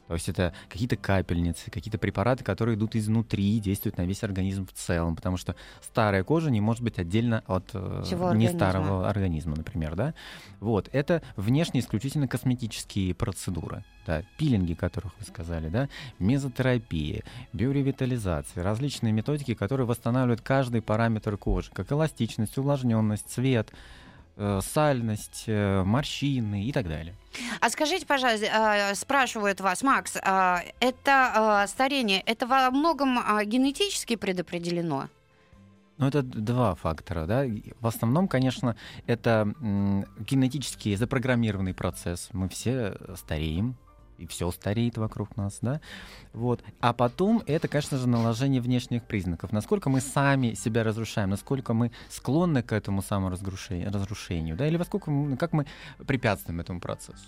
То 0.06 0.14
есть 0.14 0.28
это 0.28 0.52
какие-то 0.68 0.96
капельницы, 0.96 1.70
какие-то 1.70 1.98
препараты, 1.98 2.44
которые 2.44 2.76
идут 2.76 2.94
изнутри, 2.94 3.58
действуют 3.58 3.96
на 3.96 4.02
весь 4.02 4.22
организм 4.22 4.66
в 4.66 4.72
целом, 4.72 5.16
потому 5.16 5.36
что 5.36 5.56
старая 5.80 6.22
кожа 6.24 6.50
не 6.50 6.60
может 6.60 6.82
быть 6.82 6.98
отдельно 6.98 7.42
от 7.46 7.70
э, 7.72 8.02
Всего 8.04 8.32
не 8.34 8.46
организма. 8.46 8.58
старого 8.58 9.08
организма, 9.08 9.56
например, 9.56 9.94
да. 9.94 10.14
Вот 10.60 10.88
это 10.92 11.22
внешне 11.36 11.80
исключительно 11.80 12.28
косметические 12.28 13.14
процедуры, 13.14 13.84
да, 14.06 14.22
пилинги, 14.36 14.74
которых 14.74 15.12
вы 15.18 15.24
сказали, 15.24 15.68
да, 15.68 15.88
мезотерапия, 16.18 17.22
биоревитализация, 17.52 18.62
различные 18.62 19.12
методики, 19.12 19.54
которые 19.54 19.86
восстанавливают 19.86 20.42
каждый 20.42 20.82
параметр 20.82 21.36
кожи, 21.38 21.70
как 21.72 21.90
эластичность, 21.90 22.58
увлажненность, 22.58 23.28
цвет, 23.28 23.70
э, 23.70 24.03
сальность, 24.36 25.44
э, 25.46 25.82
морщины 25.84 26.64
и 26.64 26.72
так 26.72 26.88
далее. 26.88 27.14
А 27.60 27.70
скажите, 27.70 28.06
пожалуйста, 28.06 28.46
а, 28.52 28.94
спрашивают 28.94 29.60
вас, 29.60 29.82
Макс, 29.82 30.16
а, 30.22 30.60
это 30.80 31.32
а, 31.34 31.66
старение, 31.66 32.20
это 32.20 32.46
во 32.46 32.70
многом 32.70 33.18
генетически 33.44 34.16
предопределено? 34.16 35.08
Ну, 35.96 36.08
это 36.08 36.22
два 36.22 36.74
фактора, 36.74 37.26
да. 37.26 37.44
В 37.80 37.86
основном, 37.86 38.26
конечно, 38.26 38.76
это 39.06 39.54
генетически 40.18 40.96
запрограммированный 40.96 41.72
процесс. 41.72 42.30
Мы 42.32 42.48
все 42.48 42.96
стареем, 43.14 43.76
и 44.18 44.26
все 44.26 44.50
стареет 44.50 44.98
вокруг 44.98 45.36
нас, 45.36 45.58
да. 45.60 45.80
Вот. 46.32 46.62
А 46.80 46.92
потом 46.92 47.42
это, 47.46 47.68
конечно 47.68 47.98
же, 47.98 48.08
наложение 48.08 48.60
внешних 48.60 49.04
признаков. 49.04 49.52
Насколько 49.52 49.90
мы 49.90 50.00
сами 50.00 50.54
себя 50.54 50.84
разрушаем, 50.84 51.30
насколько 51.30 51.74
мы 51.74 51.90
склонны 52.08 52.62
к 52.62 52.72
этому 52.72 53.02
саморазрушению, 53.02 53.92
разрушению, 53.92 54.56
да, 54.56 54.66
или 54.66 54.76
во 54.76 54.84
сколько 54.84 55.10
мы, 55.10 55.36
как 55.36 55.52
мы 55.52 55.66
препятствуем 56.06 56.60
этому 56.60 56.80
процессу. 56.80 57.26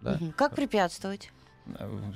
Да. 0.00 0.18
Как 0.36 0.54
препятствовать? 0.54 1.30
Э, 1.66 2.12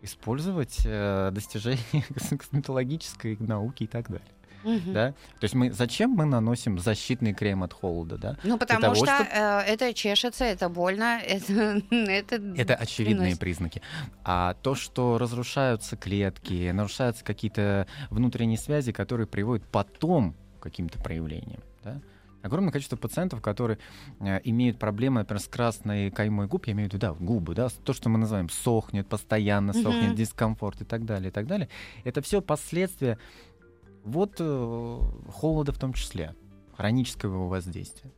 Использовать 0.00 0.82
э, 0.84 1.30
достижения 1.32 2.04
косметологической 2.30 3.36
науки 3.40 3.84
и 3.84 3.86
так 3.88 4.08
далее. 4.08 4.28
Мгм. 4.64 4.92
Да? 4.92 5.12
То 5.40 5.44
есть 5.44 5.54
мы 5.54 5.70
зачем 5.72 6.10
мы 6.10 6.24
наносим 6.24 6.78
защитный 6.78 7.32
крем 7.34 7.62
от 7.62 7.72
холода, 7.72 8.18
да? 8.18 8.36
Ну, 8.44 8.58
потому 8.58 8.80
того, 8.80 8.94
что 8.94 9.06
чтоб- 9.06 9.26
э, 9.32 9.60
это 9.66 9.94
чешется, 9.94 10.44
это 10.44 10.68
больно, 10.68 11.20
это... 11.26 11.82
это, 11.90 12.36
Это 12.56 12.74
очевидные 12.74 13.16
приносит. 13.36 13.38
признаки. 13.40 13.82
А 14.24 14.54
то, 14.62 14.74
что 14.74 15.18
разрушаются 15.18 15.96
клетки, 15.96 16.70
нарушаются 16.70 17.24
какие-то 17.24 17.86
внутренние 18.10 18.58
связи, 18.58 18.92
которые 18.92 19.26
приводят 19.26 19.64
потом 19.66 20.34
к 20.58 20.62
каким-то 20.64 20.98
проявлениям, 21.02 21.62
да? 21.84 22.00
Огромное 22.40 22.70
количество 22.70 22.96
пациентов, 22.96 23.42
которые 23.42 23.78
э, 24.20 24.40
имеют 24.44 24.78
проблемы, 24.78 25.20
например, 25.20 25.40
с 25.42 25.48
красной 25.48 26.12
каймой 26.12 26.46
губ, 26.46 26.66
я 26.68 26.72
имею 26.72 26.88
в 26.88 26.92
виду, 26.92 27.00
да, 27.00 27.12
губы, 27.12 27.52
да, 27.54 27.68
то, 27.84 27.92
что 27.92 28.08
мы 28.10 28.18
называем 28.18 28.48
сохнет, 28.48 29.08
постоянно 29.08 29.72
сохнет, 29.72 30.14
дискомфорт 30.14 30.80
и 30.80 30.84
так 30.84 31.04
далее, 31.04 31.30
и 31.30 31.32
так 31.32 31.48
далее. 31.48 31.68
Это 32.04 32.22
все 32.22 32.40
последствия 32.40 33.18
вот 34.08 34.36
э, 34.38 35.00
холода 35.32 35.72
в 35.72 35.78
том 35.78 35.92
числе, 35.92 36.34
хронического 36.76 37.34
его 37.34 37.48
воздействия. 37.48 38.10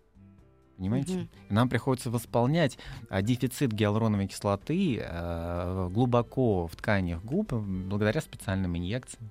Понимаете? 0.76 1.28
И 1.50 1.52
нам 1.52 1.68
приходится 1.68 2.10
восполнять 2.10 2.78
а, 3.10 3.20
дефицит 3.20 3.70
гиалуроновой 3.70 4.28
кислоты 4.28 4.98
э, 4.98 5.88
глубоко 5.92 6.66
в 6.66 6.74
тканях 6.74 7.22
губ 7.22 7.52
благодаря 7.52 8.22
специальным 8.22 8.78
инъекциям. 8.78 9.30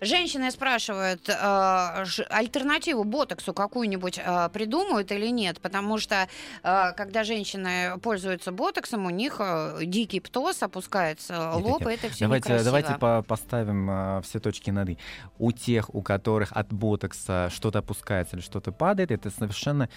Женщины 0.00 0.50
спрашивают, 0.50 1.28
э, 1.28 2.04
альтернативу 2.30 3.04
ботоксу 3.04 3.52
какую-нибудь 3.52 4.18
э, 4.18 4.48
придумают 4.52 5.12
или 5.12 5.28
нет, 5.28 5.60
потому 5.60 5.98
что 5.98 6.28
э, 6.62 6.92
когда 6.92 7.24
женщины 7.24 7.98
пользуются 8.02 8.52
ботоксом, 8.52 9.06
у 9.06 9.10
них 9.10 9.40
дикий 9.82 10.20
птоз, 10.20 10.62
опускается 10.62 11.52
Нет, 11.56 11.64
лоб, 11.64 11.80
нет, 11.80 11.90
и 11.90 11.94
это 11.94 12.14
все 12.14 12.24
Давайте, 12.24 12.48
некрасиво. 12.48 12.64
давайте 12.64 12.94
по- 12.98 13.22
поставим 13.22 14.22
все 14.22 14.38
точки 14.38 14.70
над 14.70 14.90
«и». 14.90 14.98
У 15.38 15.52
тех, 15.52 15.94
у 15.94 16.02
которых 16.02 16.52
от 16.52 16.72
ботокса 16.72 17.50
что-то 17.52 17.80
опускается 17.80 18.36
или 18.36 18.42
что-то 18.42 18.72
падает, 18.72 19.10
это 19.10 19.30
совершенно 19.30 19.88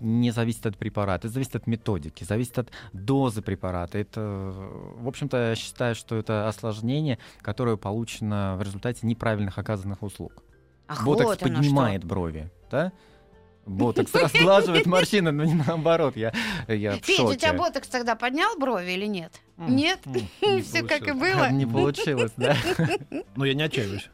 не 0.00 0.30
зависит 0.30 0.66
от 0.66 0.76
препарата, 0.76 1.26
это 1.26 1.34
зависит 1.34 1.56
от 1.56 1.66
методики, 1.66 2.24
зависит 2.24 2.58
от 2.58 2.70
дозы 2.92 3.42
препарата. 3.42 3.98
Это, 3.98 4.20
в 4.20 5.08
общем-то, 5.08 5.50
я 5.50 5.54
считаю, 5.56 5.94
что 5.94 6.16
это 6.16 6.48
осложнение, 6.48 7.18
которое 7.40 7.76
получено 7.76 8.56
в 8.58 8.62
результате 8.62 8.77
неправильных 9.02 9.58
оказанных 9.58 10.02
услуг. 10.02 10.32
Ах, 10.86 11.04
Ботокс 11.04 11.26
вот 11.28 11.38
поднимает 11.40 12.04
брови, 12.04 12.50
да? 12.70 12.92
Ботокс 13.66 14.14
разглаживает 14.14 14.86
морщины, 14.86 15.30
но 15.30 15.44
не 15.44 15.52
наоборот. 15.52 16.16
Я, 16.16 16.32
я 16.68 16.92
в 16.92 16.96
что. 16.96 17.04
Федя, 17.04 17.24
у 17.24 17.34
тебя 17.34 17.52
ботокс 17.52 17.86
тогда 17.88 18.16
поднял 18.16 18.56
брови 18.58 18.92
или 18.92 19.04
нет? 19.04 19.30
М, 19.58 19.76
Нет? 19.76 19.98
Не 20.40 20.62
Все 20.62 20.82
как 20.82 21.06
и 21.06 21.12
было? 21.12 21.50
Не 21.50 21.66
получилось, 21.66 22.32
да? 22.38 22.56
Но 23.36 23.44
я 23.44 23.52
не 23.52 23.62
отчаиваюсь. 23.64 24.08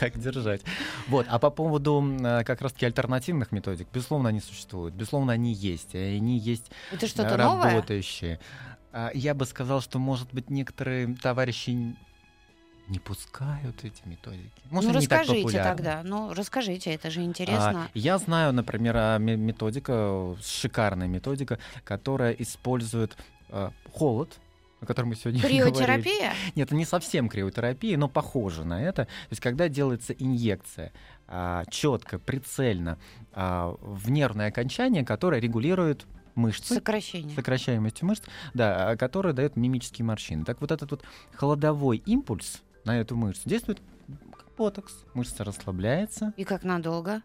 Так 0.00 0.18
держать. 0.18 0.60
Вот. 1.06 1.24
А 1.30 1.38
по 1.38 1.48
поводу 1.48 1.98
м, 1.98 2.18
как 2.44 2.60
раз-таки 2.60 2.84
альтернативных 2.84 3.52
методик, 3.52 3.88
безусловно, 3.90 4.28
они 4.28 4.40
существуют. 4.40 4.94
Безусловно, 4.94 5.32
они 5.32 5.54
есть. 5.54 5.94
Они 5.94 6.36
есть 6.38 6.70
Это 6.92 7.06
э, 7.06 7.08
что-то 7.08 7.38
новое? 7.38 7.70
работающие. 7.70 8.38
А, 8.92 9.10
Я 9.14 9.32
бы 9.32 9.46
сказал, 9.46 9.80
что, 9.80 9.98
может 9.98 10.34
быть, 10.34 10.50
некоторые 10.50 11.14
товарищи 11.16 11.96
не 12.88 12.98
пускают 12.98 13.84
эти 13.84 14.02
методики. 14.06 14.50
Может, 14.70 14.92
Ну, 14.92 15.00
так 15.00 15.02
расскажите 15.20 15.42
популярны. 15.42 15.70
тогда. 15.76 16.02
Ну, 16.04 16.32
расскажите, 16.34 16.94
это 16.94 17.10
же 17.10 17.20
А, 17.20 17.24
интересно. 17.24 17.88
я 17.94 18.18
знаю, 18.18 18.52
например, 18.52 18.96
а, 18.96 19.18
ме- 19.18 19.36
методика, 19.36 20.36
шикарная 20.42 21.06
методика, 21.08 21.58
которая 21.84 22.32
использует 22.32 23.16
а, 23.50 23.72
холод, 23.92 24.38
о 24.80 24.86
котором 24.86 25.08
мы 25.10 25.16
сегодня 25.16 25.40
говорили. 25.42 25.60
Криотерапия? 25.62 26.32
Нет, 26.54 26.68
это 26.68 26.74
не 26.74 26.84
совсем 26.84 27.28
криотерапия, 27.28 27.96
но 27.98 28.08
похоже 28.08 28.64
на 28.64 28.82
это. 28.82 29.04
То 29.04 29.10
есть, 29.30 29.42
когда 29.42 29.68
делается 29.68 30.12
инъекция 30.12 30.92
четко, 31.70 32.18
прицельно 32.18 32.98
а, 33.32 33.74
в 33.82 34.10
нервное 34.10 34.48
окончание, 34.48 35.04
которое 35.04 35.40
регулирует 35.42 36.06
мышцы, 36.34 36.74
Сокращение. 36.74 37.34
сокращаемость 37.36 38.00
мышц, 38.02 38.22
да, 38.54 38.90
а, 38.90 38.96
которое 38.96 39.34
дает 39.34 39.56
мимические 39.56 40.06
морщины. 40.06 40.44
Так 40.44 40.60
вот 40.62 40.70
этот 40.72 40.90
вот 40.90 41.02
холодовой 41.34 41.98
импульс 42.06 42.62
на 42.88 42.98
эту 43.00 43.14
мышцу 43.16 43.48
действует 43.48 43.80
как 44.36 44.46
ботокс. 44.56 45.04
Мышца 45.14 45.44
расслабляется 45.44 46.32
И 46.36 46.44
как 46.44 46.64
надолго? 46.64 47.22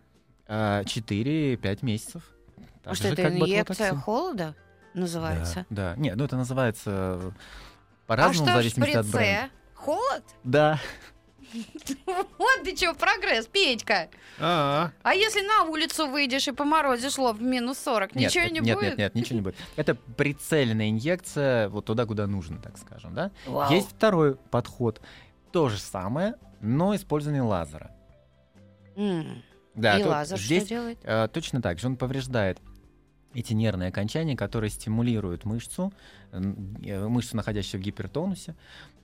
а, 0.48 0.84
4-5 0.84 1.80
месяцев. 1.86 2.22
А 2.58 2.90
Так 2.90 2.96
что 2.96 3.08
же, 3.08 3.14
это 3.14 3.24
как 3.24 3.32
инъекция 3.32 3.64
ботулотоксин. 3.94 4.00
холода 4.02 4.56
называется? 4.94 5.66
Да, 5.70 5.94
да. 5.96 6.02
Нет, 6.02 6.16
ну 6.18 6.26
это 6.26 6.36
называется 6.36 6.92
А 6.92 7.32
по-разному, 8.08 8.34
в 8.46 8.50
что 8.50 8.54
в 8.54 8.62
зависимости 8.62 8.96
от 8.98 9.06
бренда. 9.08 9.50
Холод? 9.74 10.24
Да. 10.44 10.80
Вот 12.40 12.64
ты 12.64 12.76
чего, 12.76 12.96
прогресс, 12.96 13.46
Петька. 13.46 14.10
А, 14.40 14.92
А 15.04 15.14
если 15.14 15.42
на 15.46 15.66
улицу 15.70 16.08
выйдешь 16.08 16.48
и 16.48 16.52
поморозишь 16.52 17.18
лоб 17.20 17.38
в 17.38 17.42
минус 17.44 17.78
40, 17.78 18.16
Нет, 18.16 18.30
ничего 18.30 18.44
нет, 18.46 18.54
не 18.54 18.60
нет, 18.62 18.76
будет? 18.76 18.90
Нет, 18.90 18.98
нет, 18.98 19.16
ничего 19.16 19.36
не 19.36 19.42
будет. 19.42 19.56
Это 19.76 19.94
прицельная 19.94 20.90
инъекция 20.90 21.70
вот 21.70 21.86
туда, 21.86 22.08
куда 22.08 22.26
нужно, 22.26 22.58
так 22.60 22.78
скажем, 22.80 23.14
да? 23.14 23.30
Вау. 23.46 23.72
Есть 23.72 23.90
второй 23.90 24.36
подход. 24.36 25.00
То 25.54 25.70
же 25.70 25.78
самое, 25.78 26.34
но 26.62 26.96
использование 26.96 27.44
лазера. 27.44 27.92
М, 28.96 29.44
Да, 29.76 30.00
И 30.00 30.04
лазер 30.04 30.38
здесь 30.40 30.64
что 30.64 30.70
делает? 30.70 31.00
э, 31.04 31.28
точно 31.32 31.62
так 31.62 31.80
же. 31.80 31.88
Он 31.88 31.96
повреждает 31.96 32.60
эти 33.36 33.54
нервные 33.54 33.90
окончания, 33.90 34.36
которые 34.36 34.70
стимулируют 34.72 35.46
мышцу, 35.46 35.94
э, 36.32 37.08
мышцу, 37.08 37.36
находящуюся 37.38 37.78
в 37.78 37.82
гипертонусе, 37.82 38.56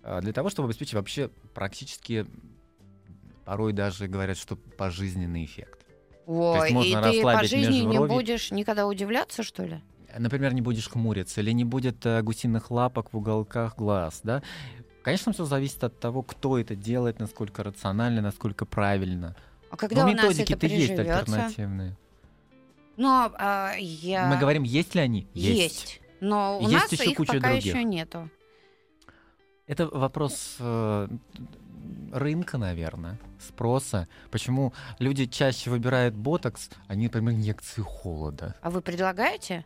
э, 0.03 0.21
для 0.21 0.33
того, 0.33 0.49
чтобы 0.49 0.67
обеспечить 0.67 0.95
вообще 0.95 1.29
практически, 1.53 2.25
порой 3.45 3.71
даже 3.73 4.07
говорят, 4.07 4.37
что 4.37 4.55
пожизненный 4.55 5.45
эффект. 5.45 5.85
Ой, 6.25 6.69
и 6.69 6.73
можно 6.73 7.11
ты 7.11 7.21
по 7.23 7.43
жизни 7.43 7.83
не 7.85 7.99
будешь 7.99 8.51
никогда 8.51 8.85
удивляться, 8.87 9.41
что 9.43 9.65
ли? 9.65 9.81
Например, 10.17 10.53
не 10.53 10.61
будешь 10.61 10.87
хмуриться, 10.89 11.41
или 11.41 11.51
не 11.51 11.63
будет 11.65 12.03
э, 12.05 12.21
гусиных 12.23 12.71
лапок 12.71 13.13
в 13.13 13.17
уголках 13.17 13.75
глаз, 13.75 14.21
да? 14.23 14.41
Конечно, 15.03 15.33
все 15.33 15.45
зависит 15.45 15.83
от 15.83 15.99
того, 15.99 16.23
кто 16.23 16.57
это 16.57 16.75
делает, 16.75 17.19
насколько 17.19 17.63
рационально, 17.63 18.21
насколько 18.21 18.65
правильно. 18.65 19.35
А 19.69 19.77
когда 19.77 20.03
Но 20.03 20.09
у 20.09 20.13
методики-то 20.13 20.67
есть 20.67 20.91
альтернативные. 20.91 21.95
Но 22.97 23.31
а, 23.37 23.75
я... 23.77 24.27
Мы 24.27 24.37
говорим, 24.37 24.63
есть 24.63 24.93
ли 24.93 25.01
они? 25.01 25.27
Есть. 25.33 26.01
Но 26.19 26.59
у 26.59 26.63
Есть 26.63 26.73
нас 26.73 26.91
еще 26.91 27.11
их 27.11 27.17
куча 27.17 27.33
пока 27.33 27.51
других. 27.51 27.65
еще 27.73 27.83
нету. 27.83 28.29
Это 29.67 29.87
вопрос 29.87 30.57
э, 30.59 31.07
рынка, 32.11 32.57
наверное, 32.57 33.17
спроса. 33.39 34.07
Почему 34.31 34.73
люди 34.97 35.27
чаще 35.27 35.69
выбирают 35.69 36.15
ботокс, 36.15 36.69
а 36.87 36.95
не, 36.95 37.05
например, 37.05 37.35
инъекции 37.35 37.81
холода? 37.81 38.55
А 38.61 38.69
вы 38.69 38.81
предлагаете? 38.81 39.65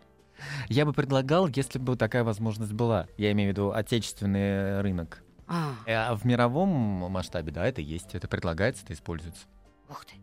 Я 0.70 0.86
бы 0.86 0.94
предлагал, 0.94 1.48
если 1.48 1.80
бы 1.80 1.96
такая 1.96 2.24
возможность 2.24 2.74
была. 2.74 3.08
Я 3.18 3.32
имею 3.32 3.50
в 3.50 3.54
виду 3.54 3.72
отечественный 3.72 4.82
рынок. 4.82 5.22
А, 5.48 5.74
Э, 5.86 5.94
А 5.96 6.16
в 6.16 6.26
мировом 6.26 6.70
масштабе, 6.70 7.52
да, 7.52 7.66
это 7.66 7.82
есть, 7.82 8.16
это 8.16 8.28
предлагается, 8.28 8.84
это 8.84 8.94
используется. 8.94 9.46
ух 9.90 10.06
ты. 10.06 10.16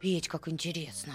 Петь, 0.00 0.28
как 0.28 0.48
интересно. 0.48 1.12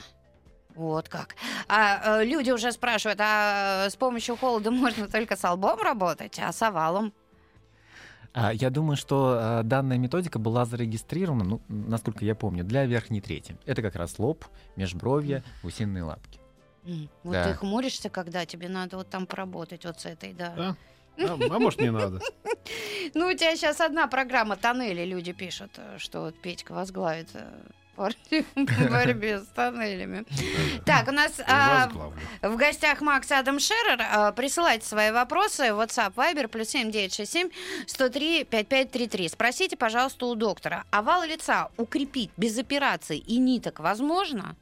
Вот 0.75 1.09
как. 1.09 1.35
А 1.67 2.21
э, 2.21 2.25
люди 2.25 2.51
уже 2.51 2.71
спрашивают, 2.71 3.19
а 3.21 3.87
с 3.89 3.95
помощью 3.95 4.37
холода 4.37 4.71
можно 4.71 5.07
только 5.07 5.35
с 5.35 5.43
лбом 5.49 5.79
работать, 5.81 6.39
а 6.39 6.51
с 6.51 6.61
овалом? 6.61 7.13
А, 8.33 8.53
Я 8.53 8.69
думаю, 8.69 8.95
что 8.95 9.37
а, 9.37 9.63
данная 9.63 9.97
методика 9.97 10.39
была 10.39 10.63
зарегистрирована, 10.65 11.43
ну, 11.43 11.61
насколько 11.67 12.23
я 12.23 12.33
помню, 12.35 12.63
для 12.63 12.85
верхней 12.85 13.19
трети. 13.21 13.57
Это 13.65 13.81
как 13.81 13.95
раз 13.97 14.17
лоб, 14.19 14.45
межбровье, 14.77 15.43
гусиные 15.63 16.03
лапки. 16.03 16.39
Вот 17.23 17.33
Да. 17.33 17.47
ты 17.47 17.53
хмуришься, 17.55 18.09
когда 18.09 18.45
тебе 18.45 18.67
надо 18.69 18.97
вот 18.97 19.09
там 19.09 19.25
поработать 19.25 19.85
вот 19.85 19.99
с 19.99 20.05
этой, 20.05 20.33
да. 20.33 20.53
а? 20.57 20.75
А, 21.19 21.33
а 21.33 21.59
может, 21.59 21.79
не 21.79 21.91
надо? 21.91 22.19
Ну, 23.13 23.27
у 23.27 23.33
тебя 23.33 23.55
сейчас 23.55 23.81
одна 23.81 24.07
программа 24.07 24.55
тоннели, 24.55 25.03
люди 25.03 25.33
пишут, 25.33 25.71
э, 25.77 25.97
что 25.97 26.21
вот 26.21 26.41
Петька 26.41 26.73
возглавит 26.73 27.27
э, 27.33 27.49
партию 27.95 28.45
по 28.55 28.89
борьбе 28.89 29.39
с 29.39 29.47
тоннелями. 29.47 30.25
Так, 30.85 31.07
у 31.07 31.11
нас 31.11 31.39
а, 31.47 31.89
в 32.41 32.55
гостях 32.55 33.01
Макс 33.01 33.31
Адам 33.31 33.59
Шерер. 33.59 33.99
А, 34.01 34.31
Присылайте 34.31 34.85
свои 34.85 35.11
вопросы. 35.11 35.63
WhatsApp, 35.63 36.13
Viber, 36.13 36.47
плюс 36.47 36.69
7967 36.69 37.49
103 37.87 38.45
5533. 38.45 39.29
Спросите, 39.29 39.77
пожалуйста, 39.77 40.25
у 40.27 40.35
доктора. 40.35 40.85
Овал 40.91 41.23
лица 41.23 41.69
укрепить 41.77 42.31
без 42.37 42.57
операции 42.57 43.17
и 43.17 43.37
ниток 43.37 43.79
возможно? 43.79 44.55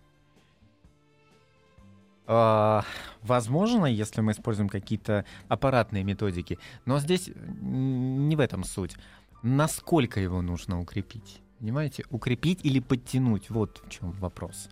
А, 2.32 2.84
Возможно, 3.24 3.86
если 3.86 4.22
мы 4.22 4.32
используем 4.32 4.70
какие-то 4.70 5.26
аппаратные 5.48 6.04
методики, 6.04 6.58
но 6.86 7.00
здесь 7.00 7.30
не 7.36 8.36
в 8.36 8.40
этом 8.40 8.64
суть. 8.64 8.96
Насколько 9.44 10.20
его 10.20 10.42
нужно 10.42 10.80
укрепить? 10.80 11.42
Понимаете? 11.60 12.06
Укрепить 12.10 12.64
или 12.64 12.80
подтянуть? 12.80 13.50
Вот 13.50 13.82
в 13.84 13.90
чем 13.90 14.12
вопрос. 14.12 14.70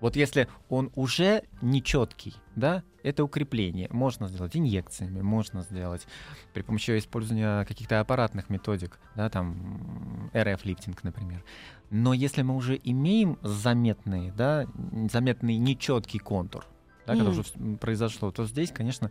Вот 0.00 0.16
если 0.16 0.48
он 0.68 0.90
уже 0.94 1.44
нечеткий, 1.60 2.34
да, 2.56 2.82
это 3.02 3.24
укрепление. 3.24 3.88
Можно 3.90 4.28
сделать 4.28 4.56
инъекциями, 4.56 5.20
можно 5.20 5.62
сделать 5.62 6.06
при 6.54 6.62
помощи 6.62 6.98
использования 6.98 7.64
каких-то 7.64 8.00
аппаратных 8.00 8.48
методик, 8.48 8.98
да, 9.16 9.28
там 9.28 10.30
РФ-лифтинг, 10.34 11.00
например. 11.02 11.44
Но 11.90 12.14
если 12.14 12.42
мы 12.42 12.56
уже 12.56 12.80
имеем 12.82 13.38
заметный, 13.42 14.32
да, 14.32 14.66
заметный 15.10 15.56
нечеткий 15.56 16.18
контур, 16.18 16.66
да, 17.06 17.14
когда 17.14 17.30
Мгм. 17.30 17.40
уже 17.40 17.76
произошло, 17.78 18.30
то 18.30 18.44
здесь, 18.46 18.70
конечно, 18.72 19.10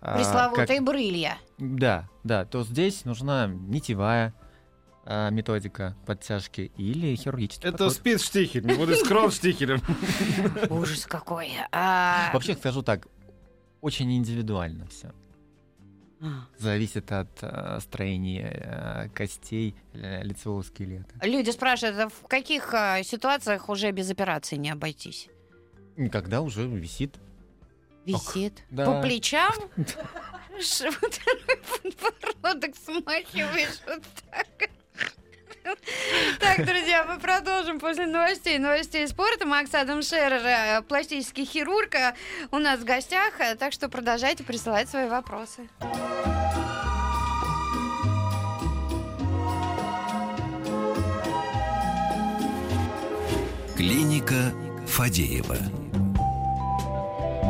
а, 0.00 0.16
Пресловутые 0.16 0.78
как- 0.78 0.84
брылья. 0.86 1.38
да, 1.58 2.08
да, 2.24 2.44
то 2.44 2.64
здесь 2.64 3.04
нужна 3.04 3.46
нитевая 3.46 4.34
а, 5.10 5.30
методика 5.30 5.96
подтяжки 6.04 6.70
или 6.76 7.14
хирургический 7.16 7.68
Это 7.68 7.78
подход. 7.78 7.92
спецштихель, 7.94 8.66
не 8.66 8.74
буду 8.74 8.94
с 8.94 9.02
кронштихелем. 9.02 9.80
Ужас 10.70 11.06
какой. 11.06 11.52
А, 11.72 12.30
Вообще 12.34 12.54
скажу 12.54 12.82
так, 12.82 13.06
очень 13.80 14.14
индивидуально 14.16 14.86
все. 14.88 15.12
Зависит 16.58 17.12
от 17.12 17.30
строения 17.80 19.08
костей 19.14 19.76
э, 19.94 20.24
лицевого 20.24 20.62
скелета. 20.62 21.14
Люди 21.22 21.50
спрашивают, 21.50 21.96
а 21.98 22.08
в 22.08 22.26
каких 22.26 22.74
ситуациях 23.04 23.68
уже 23.68 23.92
без 23.92 24.10
операции 24.10 24.56
не 24.56 24.70
обойтись? 24.70 25.28
Когда 26.10 26.40
уже 26.42 26.66
висит. 26.66 27.16
Висит. 28.12 28.62
да. 28.70 28.84
По 28.86 29.00
плечам? 29.02 29.52
Подбородок 32.00 32.74
смахиваешь 32.84 33.78
вот 33.86 34.02
так. 34.30 34.70
Так, 36.40 36.64
друзья, 36.64 37.04
мы 37.04 37.18
продолжим 37.20 37.78
после 37.78 38.06
новостей. 38.06 38.58
Новостей 38.58 39.06
спорта. 39.06 39.44
Макс 39.46 39.74
Адам 39.74 40.00
Шерер, 40.02 40.40
э, 40.44 40.82
пластический 40.82 41.44
хирург, 41.44 41.94
э, 41.94 42.14
у 42.50 42.58
нас 42.58 42.80
в 42.80 42.84
гостях. 42.84 43.38
э, 43.40 43.54
Так 43.54 43.74
что 43.74 43.88
продолжайте 43.90 44.44
присылать 44.44 44.88
свои 44.88 45.08
вопросы. 45.08 45.68
Клиника 53.76 54.52
Фадеева. 54.86 55.56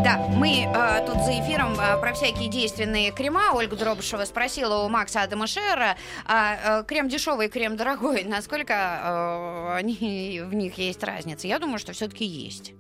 Да, 0.05 0.19
мы 0.29 0.65
э, 0.67 1.07
тут 1.07 1.25
за 1.25 1.33
эфиром 1.41 1.79
э, 1.79 1.99
про 2.01 2.13
всякие 2.13 2.49
действенные 2.49 3.11
крема. 3.11 3.53
Ольга 3.53 3.77
Дробышева 3.77 4.25
спросила 4.25 4.85
у 4.85 4.89
Макса 4.89 5.23
Адама 5.23 5.47
Шера, 5.47 5.97
а, 6.25 6.81
э, 6.81 6.85
крем 6.85 7.09
дешевый, 7.09 7.49
крем 7.49 7.77
дорогой, 7.77 8.25
насколько 8.29 8.75
э, 8.75 9.75
они, 9.77 10.43
в 10.45 10.55
них 10.55 10.79
есть 10.79 11.03
разница? 11.03 11.47
Я 11.49 11.59
думаю, 11.59 11.79
что 11.79 11.93
все-таки 11.93 12.25
есть. 12.25 12.73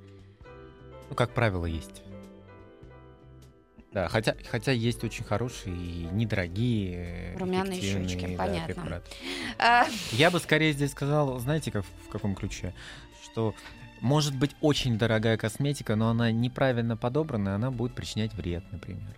Ну, 1.10 1.16
как 1.16 1.30
правило, 1.34 1.66
есть. 1.66 2.02
Да, 3.92 4.08
хотя, 4.08 4.36
хотя 4.50 4.72
есть 4.72 5.02
очень 5.02 5.24
хорошие 5.24 5.74
и 5.74 6.08
недорогие 6.12 7.32
э, 7.34 7.38
Румяные 7.38 7.80
щечки, 7.80 8.26
да, 8.26 8.44
понятно. 8.44 8.74
препараты. 8.74 9.10
А, 9.58 9.86
Я 10.12 10.30
бы 10.30 10.38
скорее 10.38 10.72
здесь 10.72 10.92
сказал, 10.92 11.38
знаете, 11.40 11.72
как, 11.72 11.84
в 12.06 12.10
каком 12.10 12.34
ключе? 12.34 12.74
Что 13.24 13.54
может 14.00 14.36
быть 14.36 14.54
очень 14.60 14.98
дорогая 14.98 15.36
косметика, 15.36 15.96
но 15.96 16.10
она 16.10 16.30
неправильно 16.30 16.96
подобрана, 16.96 17.50
и 17.50 17.52
она 17.52 17.70
будет 17.70 17.94
причинять 17.94 18.34
вред, 18.34 18.64
например. 18.72 19.14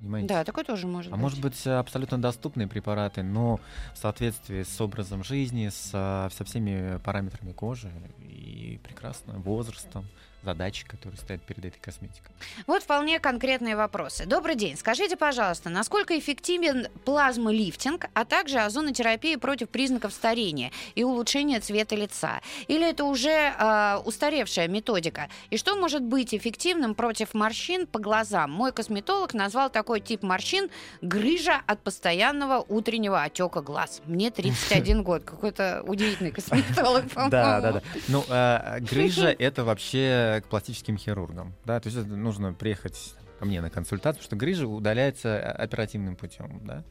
Понимаете? 0.00 0.28
да, 0.28 0.42
такой 0.44 0.64
тоже 0.64 0.88
может 0.88 1.12
А 1.12 1.14
быть. 1.14 1.22
может 1.22 1.40
быть 1.40 1.64
э, 1.64 1.70
абсолютно 1.78 2.20
доступные 2.20 2.66
препараты, 2.66 3.22
но 3.22 3.60
в 3.94 3.98
соответствии 3.98 4.64
с 4.64 4.80
образом 4.80 5.22
жизни, 5.22 5.68
с, 5.68 5.90
э, 5.92 6.28
со 6.34 6.44
всеми 6.44 6.98
параметрами 6.98 7.52
кожи 7.52 7.92
и 8.18 8.80
прекрасно 8.82 9.34
возрастом, 9.34 10.08
задачи, 10.42 10.84
которые 10.86 11.18
стоят 11.18 11.42
перед 11.42 11.64
этой 11.64 11.78
косметикой. 11.78 12.30
Вот 12.66 12.82
вполне 12.82 13.20
конкретные 13.20 13.76
вопросы. 13.76 14.26
Добрый 14.26 14.54
день. 14.54 14.76
Скажите, 14.76 15.16
пожалуйста, 15.16 15.70
насколько 15.70 16.18
эффективен 16.18 16.88
плазмолифтинг, 17.04 18.06
а 18.14 18.24
также 18.24 18.58
озонотерапия 18.58 19.38
против 19.38 19.68
признаков 19.68 20.12
старения 20.12 20.70
и 20.94 21.04
улучшения 21.04 21.60
цвета 21.60 21.96
лица? 21.96 22.40
Или 22.66 22.90
это 22.90 23.04
уже 23.04 23.30
э, 23.30 23.98
устаревшая 24.04 24.68
методика? 24.68 25.28
И 25.50 25.56
что 25.56 25.76
может 25.76 26.02
быть 26.02 26.34
эффективным 26.34 26.94
против 26.94 27.34
морщин 27.34 27.86
по 27.86 27.98
глазам? 27.98 28.50
Мой 28.50 28.72
косметолог 28.72 29.34
назвал 29.34 29.70
такой 29.70 30.00
тип 30.00 30.22
морщин 30.22 30.68
грыжа 31.00 31.62
от 31.66 31.80
постоянного 31.82 32.64
утреннего 32.68 33.22
отека 33.22 33.60
глаз. 33.60 34.02
Мне 34.06 34.30
31 34.30 35.02
год. 35.04 35.24
Какой-то 35.24 35.82
удивительный 35.86 36.32
косметолог, 36.32 37.08
по-моему. 37.10 37.30
Да, 37.30 37.60
да, 37.60 37.72
да. 37.72 37.82
Ну, 38.08 38.24
э, 38.28 38.80
грыжа 38.80 39.28
это 39.38 39.64
вообще 39.64 40.31
к 40.40 40.48
пластическим 40.48 40.96
хирургам. 40.96 41.54
Да, 41.64 41.80
то 41.80 41.88
есть 41.88 41.98
это 41.98 42.08
нужно 42.08 42.52
приехать 42.52 43.14
ко 43.38 43.44
мне 43.44 43.60
на 43.60 43.70
консультацию, 43.70 44.22
потому 44.22 44.24
что 44.24 44.36
грыжа 44.36 44.66
удаляется 44.66 45.28
э, 45.28 45.40
оперативным 45.40 46.16
путем. 46.16 46.60
Да? 46.64 46.84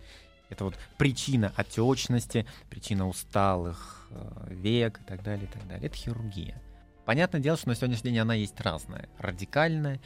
Это 0.50 0.66
вот 0.66 0.76
причина 0.98 1.54
отечности, 1.56 2.46
причина 2.70 3.08
усталых 3.08 4.08
э, 4.12 4.54
век 4.54 5.00
и 5.00 5.04
так 5.04 5.24
далее, 5.24 5.46
и 5.46 5.48
так 5.48 5.66
далее. 5.68 5.88
Это 5.88 5.96
хирургия. 5.96 6.62
Понятное 7.06 7.42
дело, 7.42 7.58
что 7.58 7.70
на 7.70 7.76
сегодняшний 7.76 8.12
день 8.12 8.20
она 8.20 8.34
есть 8.34 8.60
разная. 8.60 9.10
Радикальная 9.18 10.00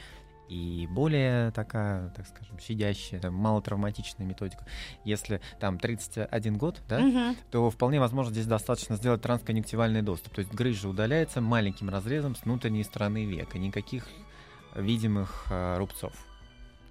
и 0.48 0.86
более 0.90 1.50
такая, 1.50 2.08
так 2.10 2.26
скажем, 2.26 2.58
щадящая, 2.58 3.20
там, 3.20 3.34
малотравматичная 3.34 4.26
методика. 4.26 4.64
Если 5.04 5.40
там 5.58 5.78
31 5.78 6.56
год, 6.56 6.80
да, 6.88 7.00
Мгм. 7.00 7.36
то 7.50 7.68
вполне 7.70 7.98
возможно 8.00 8.32
здесь 8.32 8.46
достаточно 8.46 8.96
сделать 8.96 9.22
трансконъюнктивальный 9.22 10.02
доступ. 10.02 10.34
То 10.34 10.40
есть 10.40 10.52
грыжа 10.52 10.88
удаляется 10.88 11.40
маленьким 11.40 11.88
разрезом 11.88 12.36
с 12.36 12.42
внутренней 12.44 12.84
стороны 12.84 13.24
века. 13.24 13.58
Никаких 13.58 14.06
видимых 14.74 15.46
э, 15.50 15.78
рубцов. 15.78 16.12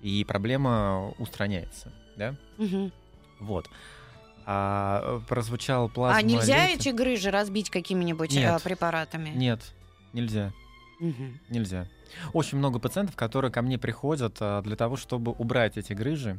И 0.01 0.23
проблема 0.25 1.13
устраняется. 1.17 1.91
Да? 2.17 2.35
Мгм. 2.57 2.91
Вот. 3.39 3.69
А 4.45 5.01
э, 5.03 5.21
прозвучал 5.27 5.89
плазма... 5.89 6.17
А 6.19 6.21
нельзя 6.21 6.67
лифтинг. 6.67 6.81
эти 6.81 6.89
грыжи 6.89 7.31
разбить 7.31 7.69
какими-нибудь 7.69 8.31
Нет. 8.33 8.51
а, 8.51 8.59
препаратами? 8.59 9.29
Нет, 9.29 9.61
нельзя. 10.13 10.51
Мгм. 10.99 11.39
Нельзя. 11.49 11.88
Очень 12.34 12.58
много 12.58 12.79
пациентов, 12.79 13.15
которые 13.15 13.51
ко 13.51 13.62
мне 13.62 13.77
приходят 13.77 14.38
а, 14.39 14.62
для 14.62 14.75
того, 14.75 14.95
чтобы 14.95 15.31
убрать 15.31 15.77
эти 15.77 15.93
грыжи 15.93 16.38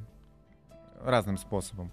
разным 1.03 1.39
способом. 1.39 1.93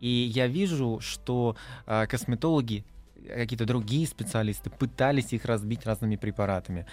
И 0.00 0.08
я 0.08 0.46
вижу, 0.46 1.00
что 1.00 1.56
а, 1.86 2.06
косметологи, 2.06 2.84
какие-то 3.26 3.64
другие 3.66 4.06
специалисты 4.06 4.70
пытались 4.70 5.32
их 5.32 5.44
разбить 5.44 5.86
разными 5.86 6.16
препаратами. 6.16 6.86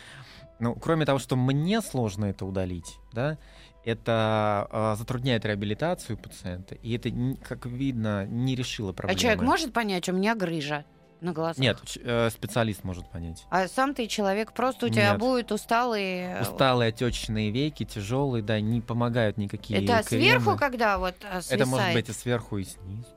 Ну, 0.59 0.75
кроме 0.75 1.05
того, 1.05 1.19
что 1.19 1.35
мне 1.35 1.81
сложно 1.81 2.25
это 2.25 2.45
удалить, 2.45 2.97
да, 3.11 3.37
это 3.83 4.67
а, 4.69 4.95
затрудняет 4.95 5.43
реабилитацию 5.45 6.17
пациента, 6.17 6.75
и 6.75 6.95
это, 6.95 7.11
как 7.43 7.65
видно, 7.65 8.25
не 8.27 8.55
решило 8.55 8.91
А 8.91 8.93
проблемы. 8.93 9.19
человек 9.19 9.41
может 9.41 9.73
понять, 9.73 10.07
у 10.07 10.13
меня 10.13 10.35
грыжа 10.35 10.85
на 11.21 11.33
глазах? 11.33 11.57
Нет, 11.59 11.79
э, 12.03 12.29
специалист 12.29 12.83
может 12.83 13.09
понять. 13.09 13.45
А 13.49 13.67
сам 13.67 13.93
ты 13.93 14.07
человек, 14.07 14.53
просто 14.53 14.87
у 14.87 14.89
тебя 14.89 15.11
Нет. 15.11 15.19
будет 15.19 15.51
усталый... 15.51 16.03
э, 16.03 16.41
Усталые 16.41 16.89
отечные 16.89 17.51
веки, 17.51 17.85
тяжелые, 17.85 18.43
да, 18.43 18.59
не 18.59 18.81
помогают 18.81 19.37
никакие 19.37 19.83
Это 19.83 20.03
сверху, 20.07 20.43
кремы. 20.45 20.57
когда 20.57 20.97
вот 20.97 21.15
свисает? 21.19 21.51
Это 21.51 21.65
может 21.65 21.93
быть 21.93 22.09
и 22.09 22.11
сверху, 22.13 22.57
и 22.57 22.63
снизу. 22.63 23.07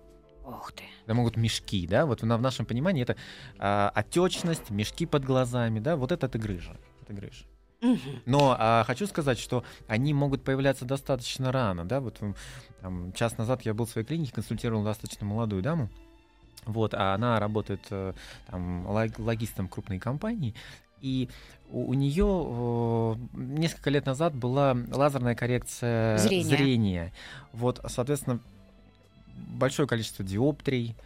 Ух 0.44 0.72
ты. 0.72 0.84
Это 1.04 1.14
могут 1.14 1.36
мешки, 1.36 1.86
да, 1.86 2.04
вот 2.06 2.20
в 2.22 2.26
нашем 2.26 2.66
понимании 2.66 3.02
это 3.02 3.16
а, 3.58 3.90
отечность, 3.94 4.70
мешки 4.70 5.06
под 5.06 5.24
глазами, 5.24 5.80
да, 5.80 5.96
вот 5.96 6.12
это, 6.12 6.26
это 6.26 6.38
грыжа. 6.38 6.76
Это 7.02 7.14
грыжа. 7.14 7.44
Но 8.26 8.56
а, 8.58 8.84
хочу 8.86 9.06
сказать, 9.06 9.38
что 9.38 9.64
они 9.88 10.14
могут 10.14 10.42
появляться 10.44 10.84
достаточно 10.84 11.52
рано, 11.52 11.84
да, 11.84 12.00
вот 12.00 12.20
там, 12.80 13.12
час 13.12 13.36
назад 13.38 13.62
я 13.62 13.74
был 13.74 13.86
в 13.86 13.90
своей 13.90 14.06
клинике, 14.06 14.32
консультировал 14.32 14.84
достаточно 14.84 15.26
молодую 15.26 15.62
даму, 15.62 15.90
вот, 16.66 16.94
а 16.94 17.14
она 17.14 17.38
работает 17.38 17.80
э, 17.90 18.12
там, 18.48 18.86
лог- 18.86 19.18
логистом 19.18 19.68
крупной 19.68 19.98
компании, 19.98 20.54
и 21.00 21.28
у, 21.70 21.92
нее 21.92 23.18
несколько 23.32 23.90
лет 23.90 24.06
назад 24.06 24.34
была 24.34 24.76
лазерная 24.92 25.34
коррекция 25.34 26.18
Зрения. 26.18 26.44
зрения. 26.44 27.12
Вот, 27.52 27.80
соответственно, 27.88 28.40
большое 29.58 29.86
количество 29.88 30.24
диоптрий, 30.24 30.96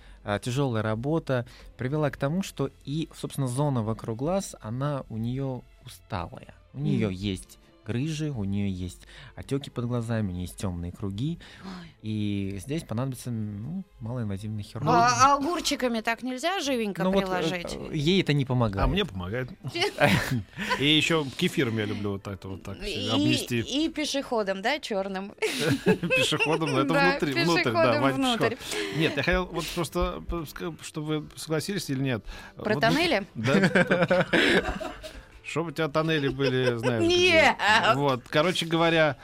тяжелая 0.43 0.83
работа 0.83 1.47
привела 1.77 2.11
к 2.11 2.17
тому, 2.17 2.43
что 2.43 2.71
и, 2.85 3.09
собственно, 3.15 3.49
зона 3.49 3.83
вокруг 3.83 4.19
глаз, 4.19 4.55
она 4.61 5.05
у 5.09 5.17
нее 5.17 5.63
усталая. 5.87 6.55
У 6.75 6.79
нее 6.81 7.07
Мгм. 7.07 7.15
есть 7.15 7.59
грыжи, 7.89 8.31
у 8.31 8.45
нее 8.45 8.71
есть 8.71 9.03
отеки 9.35 9.71
под 9.71 9.87
глазами, 9.87 10.29
у 10.29 10.33
нее 10.33 10.43
есть 10.43 10.57
темные 10.57 10.93
круги, 10.93 11.39
Ой. 11.65 11.89
и 12.03 12.59
здесь 12.61 12.83
понадобится 12.83 13.31
ну, 13.31 13.85
малоинвазивный 14.01 14.63
хирург. 14.63 14.89
А, 14.89 15.33
а 15.33 15.37
огурчиками 15.37 16.01
так 16.01 16.23
нельзя 16.23 16.61
живенько 16.61 17.03
Ну 17.03 17.13
вот, 17.13 17.25
э, 17.25 17.27
приложить? 17.27 17.75
э, 17.75 17.97
ей 17.97 18.21
это 18.21 18.35
не 18.35 18.45
помогает. 18.45 18.85
А 18.85 18.89
мне 18.89 19.05
помогает. 19.05 19.51
И 20.79 20.85
еще 20.85 21.25
кефиром 21.37 21.79
я 21.79 21.87
люблю 21.87 22.13
вот 22.13 22.27
это 22.29 22.49
вот 22.49 22.63
так 22.63 22.77
И, 22.87 23.09
обнести 23.09 23.61
и 23.61 23.89
пешеходом, 23.89 24.61
да, 24.61 24.79
черным? 24.79 25.33
пешеходом, 25.85 26.73
но 26.73 26.81
это 26.83 26.93
внутри, 26.95 27.43
внутрь, 27.43 27.73
да, 27.73 28.13
внутрь. 28.13 28.57
Нет, 28.97 29.17
я 29.17 29.23
хотел 29.23 29.47
вот 29.47 29.67
просто, 29.75 30.23
чтобы 30.83 31.21
вы 31.21 31.29
согласились 31.37 31.89
или 31.89 32.01
нет. 32.03 32.25
Про 32.57 32.75
Вот, 32.75 32.81
тоннели? 32.81 33.27
Да. 33.35 34.27
Чтобы 35.49 35.71
у 35.71 35.73
тебя 35.73 35.89
тоннели 35.89 36.29
были, 36.29 36.77
знаешь. 36.79 37.05
где. 37.05 37.33
Нет! 37.33 37.57
Вот, 37.95 38.23
короче 38.29 38.67
говоря, 38.67 39.17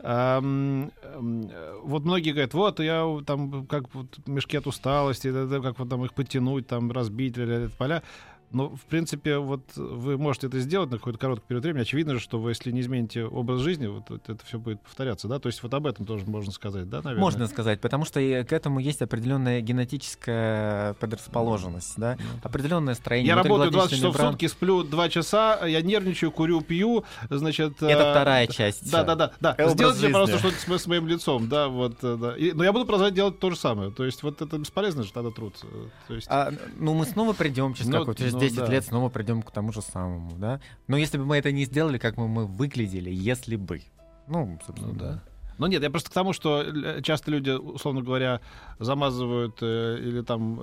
эм, 0.00 0.90
эм, 1.02 1.50
вот 1.82 2.04
многие 2.04 2.32
говорят, 2.32 2.52
вот 2.54 2.80
я 2.80 3.04
там 3.24 3.66
как 3.66 3.94
вот 3.94 4.06
мешки 4.26 4.56
от 4.56 4.66
усталости, 4.66 5.32
как 5.62 5.78
вот 5.78 5.88
там 5.88 6.04
их 6.04 6.14
подтянуть, 6.14 6.66
там 6.66 6.90
разбить, 6.90 7.36
ля-ля-ля, 7.36 7.70
поля. 7.78 8.02
Но, 8.50 8.70
в 8.70 8.82
принципе, 8.86 9.38
вот 9.38 9.62
вы 9.76 10.16
можете 10.18 10.46
это 10.46 10.58
сделать 10.60 10.90
на 10.90 10.98
какой-то 10.98 11.18
короткий 11.18 11.46
период 11.46 11.64
времени. 11.64 11.82
Очевидно 11.82 12.14
же, 12.14 12.20
что 12.20 12.38
вы, 12.38 12.50
если 12.52 12.70
не 12.72 12.80
измените 12.80 13.24
образ 13.24 13.60
жизни, 13.60 13.86
вот 13.86 14.10
это, 14.10 14.32
это 14.32 14.44
все 14.46 14.58
будет 14.58 14.80
повторяться, 14.80 15.28
да? 15.28 15.38
То 15.38 15.48
есть 15.48 15.62
вот 15.62 15.74
об 15.74 15.86
этом 15.86 16.06
тоже 16.06 16.24
можно 16.26 16.52
сказать, 16.52 16.88
да, 16.88 16.98
наверное? 16.98 17.20
Можно 17.20 17.46
сказать, 17.46 17.80
потому 17.80 18.04
что 18.04 18.20
и 18.20 18.42
к 18.44 18.52
этому 18.52 18.78
есть 18.80 19.02
определенная 19.02 19.60
генетическая 19.60 20.94
предрасположенность, 20.94 21.94
да, 21.96 22.16
определенное 22.42 22.94
строение. 22.94 23.28
Я 23.28 23.34
работаю 23.36 23.70
20 23.70 23.72
внутриглоточной 23.72 23.98
часов 23.98 24.14
в 24.14 24.18
мембраны. 24.18 24.32
сутки, 24.32 24.46
сплю 24.46 24.82
2 24.84 25.08
часа, 25.08 25.66
я 25.66 25.82
нервничаю, 25.82 26.30
курю, 26.30 26.60
пью, 26.60 27.04
значит... 27.30 27.82
Это 27.82 28.02
э, 28.02 28.10
вторая 28.12 28.46
часть. 28.46 28.90
Да, 28.90 29.04
да, 29.04 29.14
да, 29.14 29.32
да. 29.40 29.52
Образ 29.52 29.72
Сделайте, 29.72 30.00
жизни. 30.00 30.12
пожалуйста, 30.12 30.38
что-то 30.38 30.78
с, 30.78 30.82
с 30.82 30.86
моим 30.86 31.06
лицом, 31.06 31.48
да, 31.48 31.68
вот, 31.68 31.96
э, 32.02 32.16
да. 32.20 32.36
И- 32.36 32.52
но 32.52 32.64
я 32.64 32.72
буду 32.72 32.86
продолжать 32.86 33.14
делать 33.14 33.38
то 33.38 33.50
же 33.50 33.56
самое. 33.56 33.90
То 33.90 34.04
есть 34.04 34.22
вот 34.22 34.40
это 34.40 34.58
бесполезно 34.58 35.02
же 35.02 35.12
тогда 35.12 35.30
труд. 35.30 35.54
э, 35.62 35.66
То 36.08 36.14
есть... 36.14 36.26
А, 36.30 36.52
ну, 36.76 36.94
мы 36.94 37.04
снова 37.04 37.32
придем 37.32 37.74
через, 37.74 37.88
Ну, 37.90 37.98
как, 37.98 38.06
вот 38.08 38.18
через 38.18 38.34
ну 38.38 38.48
10 38.48 38.56
да. 38.56 38.66
лет, 38.66 38.84
снова 38.84 39.08
придем 39.08 39.42
к 39.42 39.50
тому 39.50 39.72
же 39.72 39.82
самому, 39.82 40.36
да. 40.36 40.60
Но 40.86 40.96
если 40.96 41.18
бы 41.18 41.24
мы 41.24 41.36
это 41.36 41.52
не 41.52 41.64
сделали, 41.64 41.98
как 41.98 42.16
мы, 42.16 42.28
мы 42.28 42.46
выглядели, 42.46 43.10
если 43.10 43.56
бы. 43.56 43.82
Ну, 44.26 44.58
собственно, 44.66 44.92
Ну 44.92 44.98
да. 44.98 45.12
да. 45.12 45.22
Но 45.58 45.66
нет, 45.66 45.82
я 45.82 45.90
просто 45.90 46.10
к 46.10 46.14
тому, 46.14 46.32
что 46.32 46.62
э, 46.62 47.02
часто 47.02 47.30
люди, 47.32 47.50
условно 47.50 48.02
говоря, 48.02 48.40
замазывают 48.78 49.58
э, 49.60 49.98
или 50.00 50.22
там 50.22 50.60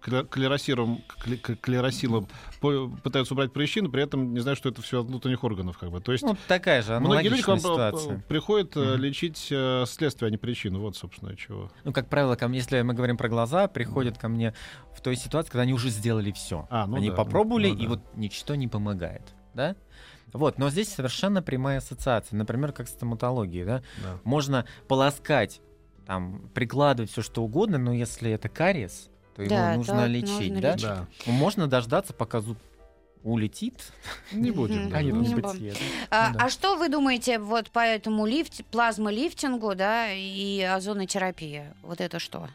клеросилом 0.00 1.00
по- 2.60 2.88
пытаются 3.02 3.34
убрать 3.34 3.52
прыщи, 3.52 3.80
при 3.82 4.02
этом 4.02 4.34
не 4.34 4.40
знают, 4.40 4.58
что 4.58 4.68
это 4.68 4.82
все 4.82 5.00
от 5.00 5.06
внутренних 5.06 5.44
органов. 5.44 5.78
Как 5.78 5.90
бы. 5.90 6.00
То 6.00 6.12
есть 6.12 6.24
Ну, 6.24 6.36
такая 6.46 6.82
же 6.82 6.98
многие 6.98 7.28
люди 7.28 7.42
к 7.42 7.48
вам 7.48 7.58
ситуация. 7.58 8.18
приходят 8.28 8.74
Мгм. 8.76 8.96
лечить 8.96 9.48
э, 9.50 9.84
следствие, 9.86 10.28
а 10.28 10.30
не 10.30 10.36
причину. 10.36 10.80
Вот, 10.80 10.96
собственно, 10.96 11.36
чего. 11.36 11.70
Ну, 11.84 11.92
как 11.92 12.08
правило, 12.08 12.36
ко 12.36 12.48
мне, 12.48 12.58
если 12.58 12.80
мы 12.82 12.94
говорим 12.94 13.16
про 13.16 13.28
глаза, 13.28 13.68
приходят 13.68 14.18
ко 14.18 14.28
мне 14.28 14.54
в 14.94 15.00
той 15.00 15.16
ситуации, 15.16 15.50
когда 15.50 15.62
они 15.62 15.74
уже 15.74 15.90
сделали 15.90 16.32
все. 16.32 16.66
А, 16.70 16.86
ну 16.86 16.96
они 16.96 17.10
да, 17.10 17.16
попробовали, 17.16 17.70
ну 17.70 17.76
и 17.78 17.82
да. 17.84 17.88
вот 17.90 18.00
ничто 18.16 18.54
не 18.54 18.68
помогает. 18.68 19.22
Да? 19.54 19.76
Вот, 20.32 20.58
но 20.58 20.70
здесь 20.70 20.92
совершенно 20.92 21.42
прямая 21.42 21.78
ассоциация. 21.78 22.36
Например, 22.36 22.72
как 22.72 22.88
стоматологии, 22.88 23.64
да? 23.64 23.82
Да. 24.02 24.18
Можно 24.24 24.66
полоскать, 24.86 25.60
там, 26.06 26.50
прикладывать 26.54 27.10
все 27.10 27.22
что 27.22 27.42
угодно, 27.42 27.78
но 27.78 27.92
если 27.92 28.30
это 28.30 28.48
кариес, 28.48 29.08
то 29.38 29.42
его 29.44 29.54
Да, 29.54 29.74
нужно 29.76 29.94
то 30.02 30.06
лечить, 30.06 30.28
нужно 30.52 30.60
да? 30.60 30.72
лечить. 30.72 30.82
Да. 30.88 31.06
Можно 31.26 31.66
дождаться, 31.68 32.12
пока 32.12 32.40
зуб 32.40 32.58
улетит. 33.22 33.92
Не 34.32 34.50
будем. 34.50 34.90
Да. 34.90 34.98
А 34.98 35.02
не 35.02 35.12
будем. 35.12 35.74
А, 36.10 36.32
Да. 36.32 36.44
а 36.46 36.48
что 36.50 36.76
вы 36.76 36.88
думаете 36.88 37.38
вот 37.38 37.70
по 37.70 37.80
этому 37.80 38.26
лифт, 38.26 38.64
плазмолифтингу, 38.66 39.74
да, 39.74 40.12
и 40.12 40.60
озонотерапии? 40.62 41.64
Вот 41.82 42.00
это 42.00 42.18
что? 42.18 42.48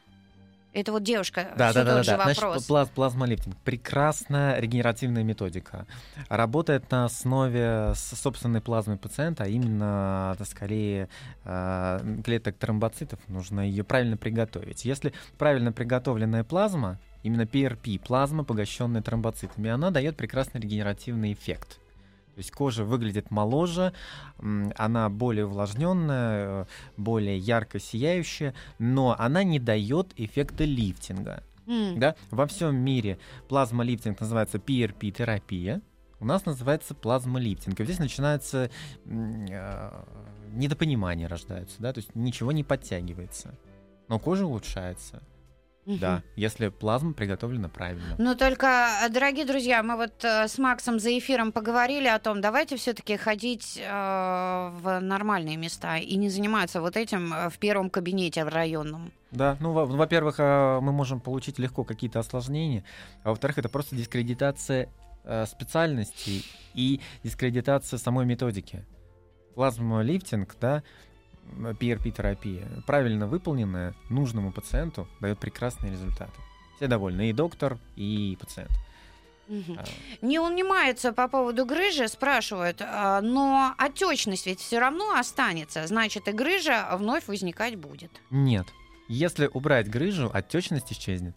Это 0.73 0.91
вот 0.91 1.03
девушка, 1.03 1.53
Да, 1.55 1.69
всё 1.69 1.79
да, 1.79 1.85
да, 1.85 1.91
тот 1.91 1.97
да. 1.97 2.03
же 2.03 2.17
да. 2.17 2.23
Значит, 2.23 2.41
вопрос. 2.43 2.63
плаз, 2.65 2.89
плазмолифтинг. 2.89 3.55
Прекрасная 3.63 4.59
регенеративная 4.59 5.23
методика. 5.23 5.85
Работает 6.29 6.89
на 6.89 7.05
основе 7.05 7.93
собственной 7.95 8.59
плазмы 8.59 8.97
пациента, 8.97 9.43
а 9.43 9.47
именно, 9.47 10.31
это 10.35 10.45
скорее, 10.45 11.09
э, 11.45 11.99
клеток 12.25 12.57
тромбоцитов. 12.57 13.19
Нужно 13.27 13.61
ее 13.61 13.83
правильно 13.83 14.17
приготовить. 14.17 14.83
Если 14.83 15.13
правильно 15.37 15.71
приготовленная 15.71 16.43
плазма, 16.43 16.99
именно 17.21 17.43
PRP, 17.43 17.99
плазма, 17.99 18.43
погащенная 18.43 19.01
тромбоцитами, 19.03 19.69
она 19.69 19.91
дает 19.91 20.17
прекрасный 20.17 20.59
регенеративный 20.59 21.33
эффект. 21.33 21.79
То 22.35 22.39
есть 22.39 22.51
кожа 22.51 22.83
выглядит 22.83 23.29
моложе, 23.29 23.93
она 24.75 25.09
более 25.09 25.45
увлажненная, 25.45 26.63
э, 26.63 26.65
более 26.97 27.37
ярко 27.37 27.79
сияющая, 27.79 28.55
но 28.79 29.15
она 29.17 29.43
не 29.43 29.59
дает 29.59 30.13
эффекта 30.15 30.63
лифтинга. 30.63 31.43
М. 31.67 31.99
Да? 31.99 32.15
Во 32.31 32.47
всем 32.47 32.75
мире 32.75 33.19
плазмолифтинг 33.47 34.19
называется 34.19 34.57
PRP-терапия. 34.57 35.81
У 36.19 36.25
нас 36.25 36.45
называется 36.45 36.95
плазмолифтинг. 36.95 37.79
И 37.79 37.83
здесь 37.83 37.99
начинается 37.99 38.71
э, 39.05 40.03
недопонимание 40.53 41.27
рождается, 41.27 41.81
да, 41.81 41.93
то 41.93 41.99
есть 41.99 42.15
ничего 42.15 42.51
не 42.51 42.63
подтягивается. 42.63 43.55
Но 44.07 44.19
кожа 44.19 44.45
улучшается, 44.45 45.21
Да, 45.85 46.23
если 46.37 46.69
плазма 46.69 47.13
приготовлена 47.13 47.67
правильно. 47.67 48.15
Ну 48.17 48.35
только, 48.35 48.67
э, 49.03 49.09
дорогие 49.09 49.45
друзья, 49.45 49.83
мы 49.83 49.97
вот 49.97 50.23
э, 50.23 50.47
с 50.47 50.57
Максом 50.57 50.97
за 50.99 51.17
эфиром 51.17 51.51
поговорили 51.51 52.07
о 52.07 52.19
том, 52.19 52.39
давайте 52.39 52.77
все-таки 52.77 53.17
ходить 53.17 53.77
э, 53.77 54.69
в 54.81 54.99
нормальные 55.01 55.57
места 55.57 55.97
и 55.97 56.15
не 56.15 56.29
заниматься 56.29 56.79
вот 56.79 56.95
этим 56.95 57.33
э, 57.33 57.49
в 57.49 57.57
первом 57.59 57.89
кабинете 57.89 58.45
в 58.45 58.47
районном. 58.47 59.11
Да, 59.31 59.57
ну, 59.59 59.73
во- 59.73 59.85
во-первых, 59.85 60.35
э, 60.39 60.79
мы 60.79 60.91
можем 60.93 61.19
получить 61.19 61.59
легко 61.59 61.83
какие-то 61.83 62.19
осложнения, 62.19 62.83
а 63.23 63.29
во-вторых, 63.31 63.57
это 63.57 63.67
просто 63.69 63.95
дискредитация 63.95 64.89
специальностей 65.47 66.45
и 66.73 66.99
дискредитация 67.23 67.97
самой 67.97 68.25
методики. 68.25 68.83
Плазмолифтинг, 69.55 70.55
да, 70.59 70.83
PRP-терапия, 71.57 72.67
правильно 72.85 73.27
выполненная 73.27 73.93
нужному 74.09 74.51
пациенту 74.51 75.07
дает 75.19 75.39
прекрасные 75.39 75.91
результаты. 75.91 76.33
Все 76.75 76.87
довольны, 76.87 77.29
и 77.29 77.33
доктор, 77.33 77.77
и 77.95 78.37
пациент. 78.39 78.71
А, 79.49 79.83
Не 80.21 80.39
унимается 80.39 81.11
по 81.11 81.27
поводу 81.27 81.65
грыжи, 81.65 82.07
спрашивают, 82.07 82.81
а, 82.81 83.21
но 83.21 83.73
отечность 83.77 84.45
ведь 84.47 84.59
все 84.59 84.79
равно 84.79 85.17
останется, 85.17 85.85
значит 85.87 86.27
и 86.27 86.31
грыжа 86.31 86.87
вновь 86.97 87.27
возникать 87.27 87.75
будет. 87.75 88.11
Нет. 88.31 88.67
Если 89.09 89.47
убрать 89.47 89.89
грыжу, 89.89 90.31
отечность 90.33 90.91
исчезнет. 90.91 91.35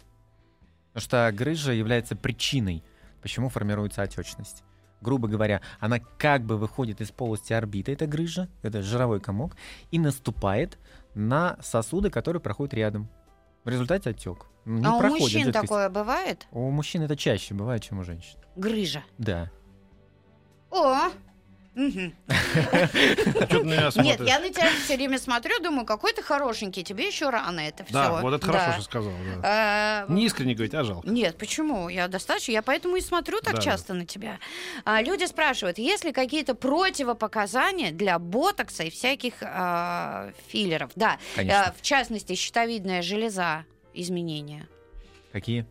Потому 0.93 1.03
что 1.03 1.33
грыжа 1.35 1.73
является 1.73 2.17
причиной, 2.17 2.83
почему 3.23 3.49
формируется 3.49 4.03
отечность. 4.03 4.63
Грубо 5.07 5.29
говоря, 5.29 5.61
она 5.79 6.01
как 6.01 6.43
бы 6.45 6.57
выходит 6.57 7.01
из 7.01 7.13
полости 7.13 7.53
орбиты, 7.53 7.93
эта 7.93 8.09
грыжа, 8.09 8.49
это 8.63 8.83
жировой 8.83 9.21
комок, 9.21 9.57
и 9.93 10.01
наступает 10.01 10.81
на 11.15 11.57
сосуды, 11.63 12.11
которые 12.11 12.43
проходят 12.43 12.75
рядом. 12.75 13.09
В 13.63 13.69
результате 13.69 14.11
отек. 14.11 14.47
Не 14.65 14.85
а 14.85 14.97
у 14.97 15.03
мужчин 15.03 15.45
жидкость. 15.45 15.63
такое 15.63 15.89
бывает? 15.91 16.49
У 16.51 16.69
мужчин 16.71 17.03
это 17.03 17.15
чаще 17.17 17.55
бывает, 17.55 17.85
чем 17.85 18.01
у 18.01 18.03
женщин. 18.03 18.37
Грыжа. 18.57 19.05
Да. 19.17 19.49
О! 20.73 21.11
Нет, 24.03 24.21
я 24.21 24.39
на 24.39 24.49
тебя 24.49 24.71
все 24.85 24.97
время 24.97 25.19
смотрю, 25.19 25.61
думаю, 25.61 25.85
какой 25.85 26.15
ты 26.15 26.23
хорошенький, 26.23 26.83
тебе 26.83 27.07
еще 27.07 27.29
рано 27.29 27.61
это 27.61 27.85
все. 27.85 27.93
Да, 27.93 28.21
вот 28.23 28.33
это 28.33 28.47
хорошо, 28.47 28.73
что 28.73 28.83
сказал. 28.83 29.13
да. 29.43 30.07
Не 30.09 30.25
искренне 30.25 30.55
говорить, 30.55 30.75
а 30.75 30.85
жалко. 30.85 31.07
Нет, 31.09 31.37
почему? 31.37 31.91
Я 31.91 32.09
достаточно, 32.09 32.53
я 32.53 32.63
поэтому 32.63 32.97
и 32.97 33.03
смотрю 33.03 33.41
так 33.41 33.61
часто 33.61 33.93
на 33.93 34.07
тебя. 34.07 34.39
А, 34.85 35.03
люди 35.03 35.27
спрашивают, 35.27 35.77
есть 35.79 36.05
ли 36.05 36.13
какие-то 36.13 36.55
противопоказания 36.55 37.93
для 37.93 38.19
ботокса 38.19 38.85
и 38.85 38.91
всяких 38.91 39.35
а, 39.43 40.33
филлеров? 40.49 40.93
Да. 40.97 41.19
А, 41.37 41.73
в 41.73 41.83
частности, 41.83 42.35
щитовидная 42.35 43.03
железа 43.03 43.67
изменения. 43.93 44.67
Какие? 45.33 45.67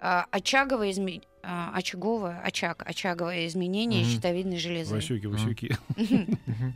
А, 0.00 0.26
очаговое 0.30 0.90
изме- 0.90 1.22
а, 1.42 1.72
очаговое, 1.74 2.38
очаг, 2.40 2.82
очаговое 2.86 3.46
изменение 3.46 4.02
Мгм. 4.02 4.10
щитовидной 4.10 4.58
железы. 4.58 4.94
Васюки, 4.94 5.26
Васюки. 5.26 5.76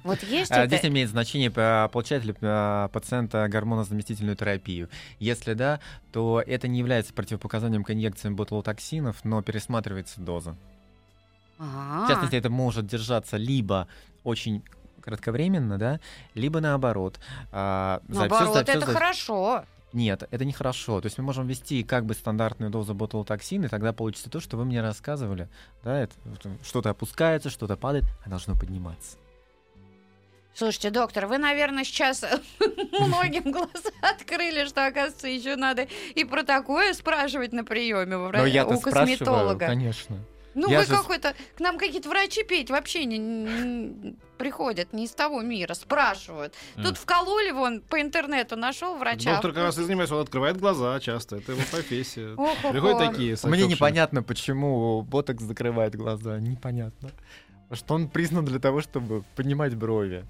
Вот 0.05 0.23
есть 0.23 0.51
А, 0.53 0.65
это? 0.65 0.67
Здесь 0.77 0.85
имеет 0.91 1.11
значение, 1.11 1.53
а, 1.57 1.89
получает 1.89 2.25
ли 2.25 2.35
а, 2.41 2.89
пациента 2.89 3.47
гормонозаместительную 3.49 4.37
терапию. 4.37 4.89
Если 5.19 5.55
да, 5.55 5.81
то 6.13 6.43
это 6.47 6.69
не 6.69 6.79
является 6.79 7.13
противопоказанием 7.13 7.85
к 7.85 7.91
инъекциям 7.91 8.37
ботулотоксинов, 8.37 9.25
но 9.25 9.43
пересматривается 9.43 10.21
доза. 10.21 10.57
А, 11.59 12.05
В 12.05 12.09
частности, 12.09 12.37
это 12.37 12.51
может 12.51 12.87
держаться 12.87 13.37
либо 13.37 13.87
очень 14.25 14.63
кратковременно, 15.03 15.79
да, 15.79 16.01
либо 16.35 16.61
наоборот. 16.61 17.21
наоборот, 17.53 18.67
это 18.69 18.87
хорошо. 18.87 19.65
Нет, 19.95 20.25
это 20.29 20.45
нехорошо. 20.45 21.01
То 21.01 21.07
есть 21.07 21.19
мы 21.19 21.25
можем 21.25 21.47
ввести 21.47 21.85
как 21.85 22.05
бы 22.05 22.15
стандартную 22.15 22.69
дозу 22.69 22.95
ботулотоксина, 22.95 23.67
и 23.67 23.69
тогда 23.69 23.93
получится 23.93 24.29
то, 24.29 24.41
что 24.41 24.57
вы 24.57 24.65
мне 24.65 24.83
рассказывали. 24.83 25.49
Да, 25.85 26.01
это, 26.01 26.15
что-то 26.65 26.91
опускается, 26.91 27.49
что-то 27.49 27.77
падает, 27.77 28.05
а 28.27 28.29
должно 28.29 28.57
подниматься. 28.57 29.17
Слушайте, 30.53 30.91
доктор, 30.91 31.27
вы, 31.27 31.39
наверное, 31.39 31.85
сейчас 31.85 32.25
многим 33.01 33.53
глаза 33.53 33.91
открыли, 34.03 34.67
что, 34.67 34.85
оказывается, 34.85 35.29
еще 35.29 35.55
надо 35.55 35.87
и 36.17 36.25
про 36.25 36.43
такое 36.43 36.93
спрашивать 36.93 37.53
на 37.53 37.65
приеме 37.65 38.17
у, 38.17 38.27
у 38.27 38.31
спрашиваю, 38.31 38.81
косметолога. 38.81 39.67
конечно. 39.67 40.19
Ну, 40.55 40.69
Я 40.69 40.81
вы 40.81 40.85
же 40.85 40.93
какой-то... 40.93 41.35
К 41.57 41.61
нам 41.61 41.79
какие-то 41.79 42.09
врачи 42.09 42.43
петь 42.45 42.71
вообще 42.71 43.05
не, 43.05 43.19
не- 43.19 44.17
приходят 44.39 44.93
не 44.93 45.05
из 45.05 45.11
того 45.13 45.43
мира, 45.43 45.75
спрашивают. 45.75 46.55
Тут 46.83 46.97
вкололи, 46.99 47.51
вон, 47.51 47.81
по 47.81 48.01
интернету 48.01 48.57
нашел 48.57 48.97
врача. 48.97 49.33
Доктор 49.33 49.53
как 49.53 49.63
раз 49.65 49.79
и 49.79 49.83
занимается, 49.83 50.15
он 50.17 50.23
открывает 50.23 50.59
глаза 50.59 50.99
часто, 51.01 51.37
это 51.37 51.53
его 51.53 51.63
профессия. 51.71 52.35
Приходят 52.71 52.99
такие 52.99 53.37
Мне 53.45 53.67
непонятно, 53.67 54.23
почему 54.23 55.03
ботокс 55.03 55.43
закрывает 55.43 55.95
глаза. 55.95 56.39
Непонятно. 56.39 57.11
Потому 57.69 57.77
что 57.77 57.95
он 57.95 58.09
признан 58.09 58.45
для 58.45 58.59
того, 58.59 58.81
чтобы 58.81 59.25
поднимать 59.37 59.75
брови. 59.75 60.25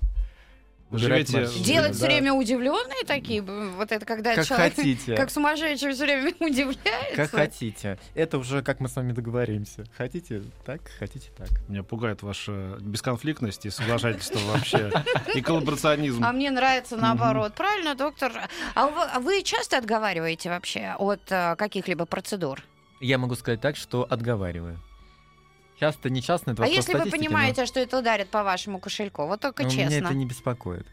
Живете-. 0.93 1.49
Делать 1.65 1.93
Да. 1.93 1.95
все 1.97 2.07
время 2.07 2.33
удивленные 2.33 3.05
такие, 3.07 3.43
вот 3.43 3.91
это 3.91 4.05
когда 4.07 4.35
Как 4.35 4.47
человек 4.47 4.75
хотите. 4.77 5.17
как 5.17 5.31
сумасшедший 5.31 5.93
все 5.93 6.05
время 6.05 6.33
удивляется. 6.41 7.17
Как 7.17 7.31
хотите. 7.31 7.99
Это 8.15 8.39
уже 8.39 8.63
как 8.63 8.81
мы 8.81 8.89
с 8.89 8.95
вами 8.97 9.13
договоримся. 9.13 9.85
Хотите 9.97 10.43
так, 10.65 10.81
хотите 10.99 11.31
так. 11.37 11.49
Меня 11.69 11.83
пугает 11.83 12.23
ваша 12.23 12.77
бесконфликтность 12.81 13.67
и 13.67 13.71
соглашательство 13.71 14.39
вообще, 14.53 14.91
и 15.35 15.41
коллаборационизм. 15.41 16.25
А 16.25 16.33
мне 16.33 16.51
нравится 16.51 16.97
наоборот. 16.97 17.55
Правильно, 17.55 17.95
доктор? 17.95 18.33
А 18.75 18.87
вы, 18.87 19.03
а 19.03 19.21
вы 19.21 19.43
часто 19.43 19.79
отговариваете 19.79 20.49
вообще 20.51 20.95
от 20.99 21.21
э, 21.31 21.57
каких-либо 21.57 22.07
процедур? 22.07 22.63
Я 23.01 23.19
могу 23.19 23.35
сказать 23.35 23.61
так, 23.61 23.77
что 23.77 24.07
отговариваю. 24.09 24.79
Часто, 25.79 26.09
не 26.09 26.23
часто, 26.23 26.53
это 26.53 26.63
а 26.63 26.67
если 26.67 26.93
вы 26.93 27.01
статистики, 27.01 27.23
но- 27.23 27.27
понимаете, 27.29 27.67
что 27.67 27.81
это 27.81 27.99
ударит 27.99 28.29
по 28.29 28.43
вашему 28.45 28.79
кошельку? 28.79 29.27
Вот 29.27 29.41
только 29.41 29.65
Меня 29.65 29.89
честно. 29.89 30.07
это 30.07 30.15
не 30.15 30.27
беспокоит. 30.27 30.87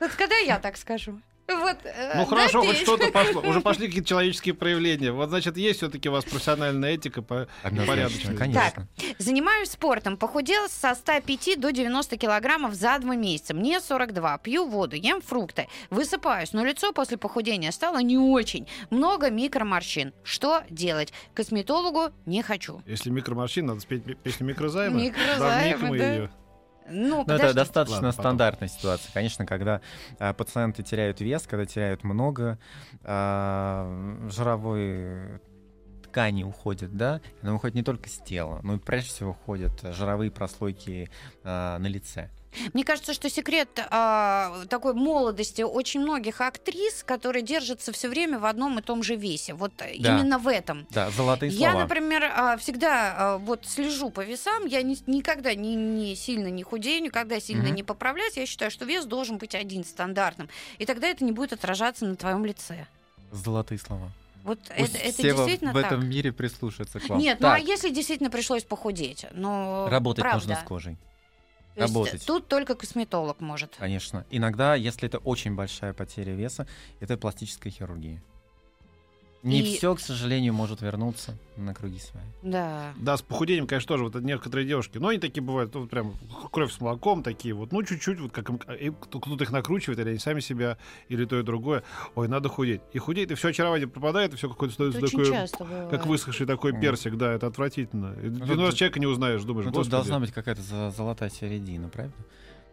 Вот 0.00 0.10
когда 0.12 0.36
я 0.36 0.58
так 0.58 0.76
скажу? 0.76 1.20
Вот, 1.46 1.76
э, 1.84 2.12
Ну 2.16 2.24
хорошо, 2.24 2.60
хоть 2.60 2.68
надеюсь. 2.68 2.86
что-то 2.88 3.10
пошло. 3.10 3.42
Уже 3.42 3.60
пошли 3.62 3.86
какие-то 3.86 4.08
человеческие 4.08 4.54
проявления. 4.54 5.12
Вот, 5.12 5.28
значит, 5.28 5.56
есть 5.58 5.78
все-таки 5.78 6.08
у 6.08 6.12
вас 6.12 6.24
профессиональная 6.24 6.92
этика 6.92 7.20
по 7.22 7.48
порядочность. 7.62 8.38
конечно. 8.38 8.88
Занимаюсь 9.18 9.70
спортом. 9.70 10.16
Похудел 10.16 10.68
со 10.68 10.94
105 10.94 11.60
до 11.60 11.70
90 11.72 12.16
килограммов 12.16 12.74
за 12.74 12.98
два 12.98 13.14
месяца. 13.14 13.54
Мне 13.54 13.80
42. 13.80 14.38
Пью 14.38 14.66
воду, 14.66 14.96
ем 14.96 15.20
фрукты. 15.20 15.68
Высыпаюсь, 15.90 16.52
но 16.54 16.64
лицо 16.64 16.92
после 16.92 17.16
похудения 17.18 17.70
стало 17.72 17.98
не 17.98 18.16
очень. 18.16 18.66
Много 18.90 19.30
микроморщин. 19.30 20.14
Что 20.22 20.62
делать? 20.70 21.12
К 21.34 21.36
косметологу 21.38 22.12
не 22.26 22.42
хочу. 22.42 22.82
Если 22.86 23.10
микроморщин, 23.10 23.66
надо 23.66 23.80
спеть 23.80 24.02
песню 24.22 24.46
микрозайма. 24.46 24.96
Мы 24.98 25.98
да. 25.98 26.12
её- 26.14 26.30
Ну, 26.86 27.24
Ну, 27.26 27.34
это 27.34 27.54
достаточно 27.54 27.96
Ладно, 27.96 28.10
потом. 28.10 28.22
стандартная 28.22 28.68
ситуация. 28.68 29.12
Конечно, 29.12 29.46
когда 29.46 29.80
а, 30.18 30.32
пациенты 30.32 30.82
теряют 30.82 31.20
вес, 31.20 31.46
когда 31.46 31.64
теряют 31.66 32.04
много, 32.04 32.58
а, 33.02 34.28
жировой 34.30 35.40
ткани 36.04 36.44
уходят, 36.44 36.96
да, 36.96 37.20
она 37.42 37.54
уходит 37.54 37.74
не 37.74 37.82
только 37.82 38.08
с 38.08 38.18
тела, 38.18 38.60
но 38.62 38.74
и 38.74 38.78
прежде 38.78 39.10
всего 39.10 39.30
уходят 39.30 39.72
жировые 39.82 40.30
прослойки 40.30 41.10
а, 41.42 41.78
на 41.78 41.86
лице. 41.86 42.30
Мне 42.72 42.84
кажется, 42.84 43.14
что 43.14 43.28
секрет 43.30 43.68
а, 43.90 44.64
такой 44.68 44.94
молодости 44.94 45.62
очень 45.62 46.00
многих 46.00 46.40
актрис, 46.40 47.02
которые 47.04 47.42
держатся 47.42 47.92
все 47.92 48.08
время 48.08 48.38
в 48.38 48.44
одном 48.46 48.78
и 48.78 48.82
том 48.82 49.02
же 49.02 49.16
весе. 49.16 49.54
Вот 49.54 49.72
Да. 49.76 49.86
именно 49.94 50.38
в 50.38 50.48
этом. 50.48 50.86
Да, 50.90 51.10
золотые 51.10 51.50
Я, 51.52 51.70
слова. 51.70 51.82
например, 51.84 52.24
а, 52.34 52.56
всегда 52.56 53.14
а, 53.16 53.38
вот 53.38 53.66
слежу 53.66 54.10
по 54.10 54.24
весам, 54.24 54.66
я 54.66 54.82
ни- 54.82 54.98
никогда 55.10 55.54
не, 55.54 55.74
не 55.74 56.14
сильно 56.16 56.48
не 56.48 56.62
худею, 56.62 57.02
никогда 57.02 57.40
сильно 57.40 57.64
Мгм. 57.64 57.74
не 57.74 57.82
поправляюсь. 57.82 58.36
Я 58.36 58.46
считаю, 58.46 58.70
что 58.70 58.84
вес 58.84 59.04
должен 59.04 59.38
быть 59.38 59.54
один 59.54 59.84
стандартным. 59.84 60.48
И 60.78 60.86
тогда 60.86 61.08
это 61.08 61.24
не 61.24 61.32
будет 61.32 61.52
отражаться 61.52 62.04
на 62.06 62.16
твоем 62.16 62.44
лице. 62.44 62.86
Золотые 63.32 63.78
слова. 63.78 64.10
Вот 64.44 64.58
Пусть 64.76 64.94
это, 64.94 65.08
это 65.08 65.22
действительно 65.22 65.70
в 65.72 65.74
так. 65.74 65.86
этом 65.86 66.06
мире 66.06 66.30
прислушаются 66.30 67.00
к 67.00 67.08
вам. 67.08 67.18
Нет, 67.18 67.40
ну 67.40 67.48
а 67.48 67.52
Так, 67.58 67.66
если 67.66 67.88
действительно 67.88 68.28
пришлось 68.30 68.62
похудеть? 68.62 69.24
Ну, 69.32 69.88
работать 69.88 70.20
правда. 70.22 70.38
нужно 70.48 70.56
с 70.62 70.64
кожей. 70.64 70.96
То 71.74 71.82
есть 71.82 71.94
работать. 71.94 72.26
Тут 72.26 72.48
только 72.48 72.74
косметолог 72.74 73.40
может. 73.40 73.76
Конечно. 73.78 74.24
Иногда, 74.30 74.74
если 74.74 75.08
это 75.08 75.18
очень 75.18 75.54
большая 75.54 75.92
потеря 75.92 76.34
веса, 76.34 76.66
это 77.00 77.16
пластическая 77.16 77.72
хирургия. 77.72 78.22
Не 79.44 79.60
И- 79.60 79.76
все, 79.76 79.94
к 79.94 80.00
сожалению, 80.00 80.54
может 80.54 80.80
вернуться 80.80 81.36
на 81.58 81.74
круги 81.74 81.98
свои. 81.98 82.22
Да. 82.42 82.94
Да, 82.96 83.14
с 83.18 83.20
похудением, 83.22 83.66
конечно, 83.66 83.88
тоже 83.88 84.04
вот 84.04 84.14
некоторые 84.22 84.66
девушки, 84.66 84.96
но 84.96 85.08
они 85.08 85.18
такие 85.20 85.42
бывают, 85.42 85.74
ну, 85.74 85.82
вот 85.82 85.90
прям 85.90 86.14
кровь 86.50 86.72
с 86.72 86.80
молоком 86.80 87.22
такие 87.22 87.52
вот, 87.54 87.70
ну, 87.70 87.82
чуть-чуть, 87.82 88.18
вот 88.20 88.32
как 88.32 88.48
им, 88.48 88.58
кто- 88.58 89.20
кто-то 89.20 89.44
их 89.44 89.52
накручивает, 89.52 89.98
или 89.98 90.08
они 90.08 90.18
сами 90.18 90.40
себя, 90.40 90.78
или 91.10 91.26
то 91.26 91.38
и 91.38 91.42
другое. 91.42 91.82
Ой, 92.14 92.26
надо 92.26 92.48
худеть. 92.48 92.80
И 92.94 92.98
худеет, 92.98 93.32
и 93.32 93.34
все 93.34 93.48
очарование 93.48 93.86
пропадает, 93.86 94.32
и 94.32 94.36
все 94.36 94.48
какое-то 94.48 94.82
Это 94.82 94.92
становится 95.06 95.16
очень 95.36 95.48
такое, 95.58 95.88
как 95.90 96.06
высохший 96.06 96.46
такой 96.46 96.72
персик, 96.80 97.16
да, 97.18 97.32
это 97.34 97.46
отвратительно. 97.46 98.14
Ну, 98.22 98.46
раз 98.62 98.70
тут- 98.70 98.76
человека 98.78 98.98
не 98.98 99.06
узнаешь, 99.06 99.42
думаешь, 99.44 99.66
Ну, 99.66 99.72
тут 99.72 99.88
должна 99.88 100.20
быть 100.20 100.32
какая-то 100.32 100.90
золотая 100.90 101.28
середина, 101.28 101.90
правда? 101.90 102.14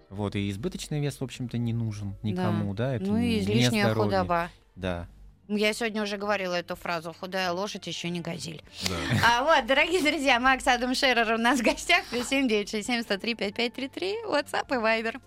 Вот, 0.10 0.38
и 0.38 0.50
избыточный 0.50 1.02
вес, 1.02 1.20
в 1.20 1.24
общем-то, 1.24 1.58
не 1.58 1.74
нужен 1.74 2.16
никому, 2.24 2.74
да, 2.74 2.96
это 2.96 3.06
Ну 3.06 3.18
и 3.18 3.40
излишняя 3.40 3.88
здоровье. 3.92 4.20
худоба. 4.20 4.50
Да. 4.78 5.08
Я 5.54 5.74
сегодня 5.74 6.02
уже 6.02 6.16
говорила 6.16 6.54
эту 6.54 6.78
фразу 6.78 7.14
«худая 7.20 7.52
лошадь 7.52 7.86
еще 7.86 8.10
не 8.10 8.22
газель». 8.22 8.64
Да. 8.88 8.96
А 9.28 9.44
вот, 9.44 9.66
дорогие 9.68 10.02
друзья, 10.02 10.40
Макс 10.40 10.66
Адам 10.66 10.96
Шерер 10.96 11.34
у 11.34 11.38
нас 11.38 11.60
в 11.60 11.62
гостях. 11.64 12.06
Плюс 12.10 12.30
семь 12.30 12.48
девять 12.48 12.70
шесть 12.70 12.88
семь 12.88 13.02
сто 13.04 13.18
три 13.18 13.36
пять 13.36 13.54
пять 13.54 13.74
три 13.74 13.90
три. 13.90 14.16
WhatsApp 14.26 14.68
и 14.70 14.76
Viber. 14.76 15.20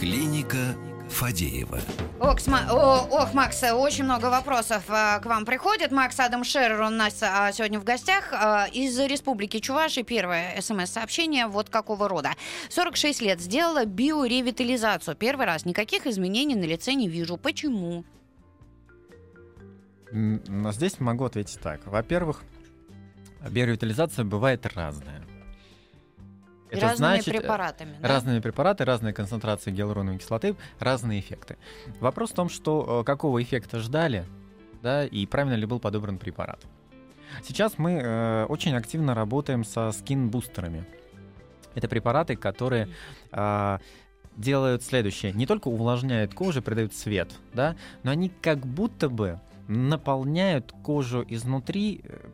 Клиника 0.00 0.74
Фадеева. 1.22 1.78
Ох, 2.18 2.40
сма- 2.40 2.68
о- 2.68 3.06
ох, 3.08 3.32
Макс, 3.32 3.62
очень 3.62 4.02
много 4.02 4.26
вопросов 4.26 4.82
э, 4.88 5.20
к 5.20 5.26
вам 5.26 5.44
приходит. 5.44 5.92
Макс 5.92 6.18
Адам 6.18 6.42
Шерер 6.42 6.80
у 6.80 6.88
нас 6.88 7.22
а, 7.22 7.52
сегодня 7.52 7.78
в 7.78 7.84
гостях. 7.84 8.32
А, 8.32 8.66
из 8.66 8.98
Республики 8.98 9.60
Чуваши 9.60 10.02
первое 10.02 10.60
смс-сообщение 10.60 11.46
вот 11.46 11.70
какого 11.70 12.08
рода. 12.08 12.30
46 12.70 13.20
лет, 13.20 13.40
сделала 13.40 13.84
биоревитализацию. 13.84 15.14
Первый 15.14 15.46
раз. 15.46 15.64
Никаких 15.64 16.08
изменений 16.08 16.56
на 16.56 16.64
лице 16.64 16.94
не 16.94 17.08
вижу. 17.08 17.36
Почему? 17.36 18.04
Здесь 20.10 20.98
могу 20.98 21.24
ответить 21.24 21.60
так. 21.60 21.86
Во-первых, 21.86 22.42
биоревитализация 23.48 24.24
бывает 24.24 24.66
разная. 24.74 25.21
И 26.72 26.80
разными 26.80 27.20
препаратами. 27.20 27.96
да? 28.00 28.08
Разные 28.08 28.40
препараты, 28.40 28.84
разные 28.84 29.12
концентрации 29.12 29.70
гиалуроновой 29.70 30.18
кислоты, 30.18 30.56
разные 30.78 31.20
эффекты. 31.20 31.56
Вопрос 32.00 32.30
в 32.30 32.34
том, 32.34 32.48
что 32.48 33.00
э, 33.00 33.04
какого 33.04 33.42
эффекта 33.42 33.78
ждали, 33.78 34.24
да, 34.82 35.04
и 35.04 35.26
правильно 35.26 35.54
ли 35.54 35.66
был 35.66 35.80
подобран 35.80 36.18
препарат. 36.18 36.60
Сейчас 37.42 37.78
мы 37.78 37.92
э, 37.92 38.46
очень 38.46 38.74
активно 38.74 39.14
работаем 39.14 39.64
со 39.64 39.90
скин-бустерами. 39.92 40.84
Это 41.74 41.88
препараты, 41.88 42.36
которые 42.36 42.88
э, 43.30 43.78
делают 44.36 44.82
следующее. 44.82 45.32
Не 45.32 45.46
только 45.46 45.68
увлажняют 45.68 46.34
кожу, 46.34 46.62
придают 46.62 46.92
цвет, 46.92 47.32
да, 47.54 47.76
но 48.02 48.10
они 48.10 48.28
как 48.28 48.66
будто 48.66 49.08
бы 49.08 49.40
наполняют 49.68 50.72
кожу 50.82 51.24
изнутри, 51.26 52.02
э, 52.04 52.28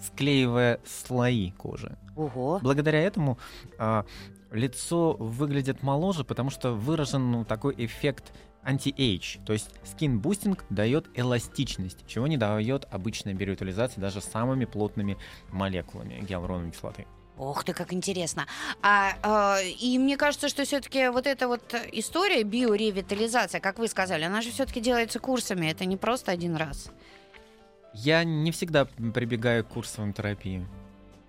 склеивая 0.00 0.80
слои 0.84 1.50
кожи. 1.52 1.96
Ого. 2.20 2.60
Благодаря 2.62 3.00
этому 3.00 3.38
а, 3.78 4.04
лицо 4.50 5.14
выглядит 5.14 5.82
моложе, 5.82 6.24
потому 6.24 6.50
что 6.50 6.72
выражен 6.72 7.30
ну, 7.30 7.44
такой 7.44 7.74
эффект 7.78 8.32
anti-age. 8.62 9.38
То 9.46 9.52
есть 9.52 9.70
skin 9.84 10.11
boosting 10.11 10.64
дает 10.68 11.08
эластичность, 11.14 12.06
чего 12.06 12.26
не 12.26 12.36
дает 12.36 12.86
обычная 12.90 13.34
биоревитализация 13.34 14.02
даже 14.02 14.20
самыми 14.20 14.66
плотными 14.66 15.16
молекулами 15.50 16.20
гиалуроновой 16.20 16.72
кислоты. 16.72 17.06
Ох 17.38 17.64
ты, 17.64 17.72
как 17.72 17.94
интересно. 17.94 18.46
А, 18.82 19.58
э, 19.62 19.70
и 19.80 19.98
мне 19.98 20.18
кажется, 20.18 20.50
что 20.50 20.64
все-таки 20.66 21.08
вот 21.08 21.26
эта 21.26 21.48
вот 21.48 21.74
история 21.92 22.42
биоревитализация, 22.42 23.62
как 23.62 23.78
вы 23.78 23.88
сказали, 23.88 24.24
она 24.24 24.42
же 24.42 24.50
все-таки 24.50 24.80
делается 24.80 25.20
курсами, 25.20 25.66
это 25.68 25.86
не 25.86 25.96
просто 25.96 26.32
один 26.32 26.56
раз. 26.56 26.90
Я 27.94 28.24
не 28.24 28.50
всегда 28.50 28.84
прибегаю 28.84 29.64
к 29.64 29.68
курсовым 29.68 30.12
терапиям. 30.12 30.68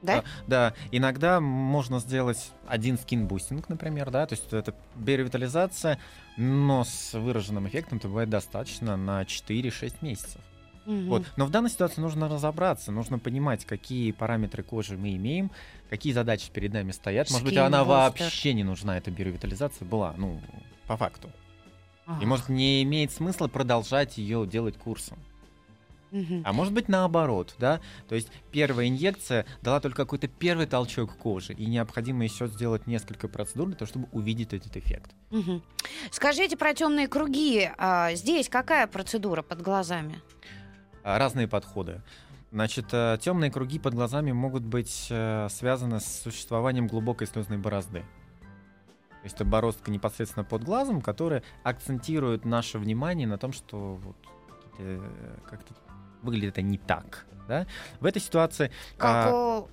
Да? 0.01 0.19
А, 0.19 0.23
да, 0.47 0.73
иногда 0.91 1.39
можно 1.39 1.99
сделать 1.99 2.51
один 2.67 2.97
skin 2.97 3.19
boosting, 3.19 3.69
например, 3.69 4.09
да, 4.09 4.25
то 4.25 4.33
есть 4.33 4.51
это 4.51 4.73
биоревитализация, 4.95 5.99
но 6.37 6.83
с 6.83 7.13
выраженным 7.13 7.67
эффектом 7.67 7.99
это 7.99 8.07
бывает 8.07 8.29
достаточно 8.29 8.97
на 8.97 9.21
4-6 9.23 9.95
месяцев. 10.01 10.41
Мгм. 10.85 11.09
Вот. 11.09 11.25
Но 11.37 11.45
в 11.45 11.51
данной 11.51 11.69
ситуации 11.69 12.01
нужно 12.01 12.27
разобраться, 12.27 12.91
нужно 12.91 13.19
понимать, 13.19 13.65
какие 13.65 14.11
параметры 14.11 14.63
кожи 14.63 14.97
мы 14.97 15.15
имеем, 15.15 15.51
какие 15.89 16.13
задачи 16.13 16.49
перед 16.51 16.73
нами 16.73 16.91
стоят. 16.91 17.29
Может 17.29 17.45
быть, 17.45 17.57
она 17.57 17.83
вообще 17.83 18.53
не 18.53 18.63
нужна, 18.63 18.97
эта 18.97 19.11
биоревитализация 19.11 19.85
была, 19.87 20.13
ну, 20.17 20.41
по 20.87 20.97
факту. 20.97 21.29
И 22.07 22.13
Ага. 22.13 22.25
может 22.25 22.49
не 22.49 22.81
имеет 22.83 23.11
смысла 23.11 23.47
продолжать 23.47 24.17
ее 24.17 24.45
делать 24.47 24.77
курсом. 24.77 25.19
Мгм. 26.11 26.43
А 26.45 26.53
может 26.53 26.73
быть 26.73 26.89
наоборот, 26.89 27.55
да? 27.57 27.79
То 28.07 28.15
есть 28.15 28.29
первая 28.51 28.87
инъекция 28.87 29.45
дала 29.61 29.79
только 29.79 30.03
какой-то 30.03 30.27
первый 30.27 30.65
толчок 30.67 31.15
кожи, 31.17 31.53
и 31.53 31.65
необходимо 31.65 32.23
еще 32.23 32.47
сделать 32.47 32.85
несколько 32.85 33.27
процедур 33.27 33.67
для 33.67 33.77
того, 33.77 33.87
чтобы 33.87 34.07
увидеть 34.11 34.53
этот 34.53 34.75
эффект. 34.75 35.11
Мгм. 35.29 35.63
Скажите 36.11 36.57
про 36.57 36.73
темные 36.73 37.07
круги. 37.07 37.69
А, 37.77 38.13
здесь 38.13 38.49
какая 38.49 38.87
процедура 38.87 39.41
под 39.41 39.61
глазами? 39.61 40.21
А, 41.03 41.17
Разные 41.17 41.47
подходы. 41.47 42.01
Значит, 42.51 42.87
темные 43.21 43.49
круги 43.49 43.79
под 43.79 43.93
глазами 43.93 44.33
могут 44.33 44.63
быть 44.63 45.07
э, 45.09 45.47
связаны 45.49 46.01
с 46.01 46.05
существованием 46.05 46.87
глубокой 46.87 47.25
слезной 47.25 47.57
борозды. 47.57 47.99
То 48.01 49.25
есть 49.25 49.35
это 49.35 49.45
бороздка 49.45 49.89
непосредственно 49.89 50.43
под 50.43 50.63
глазом, 50.65 50.99
которая 50.99 51.43
акцентирует 51.63 52.43
наше 52.43 52.77
внимание 52.77 53.25
на 53.25 53.37
том, 53.37 53.53
что 53.53 53.95
вот 53.95 54.17
э, 54.79 54.99
как-то 55.49 55.73
выглядит 56.21 56.51
это 56.51 56.61
не 56.61 56.77
так. 56.77 57.25
Да? 57.47 57.65
В 57.99 58.05
этой 58.05 58.21
ситуации... 58.21 58.71
Как 58.97 59.27
а, 59.27 59.59
у 59.59 59.69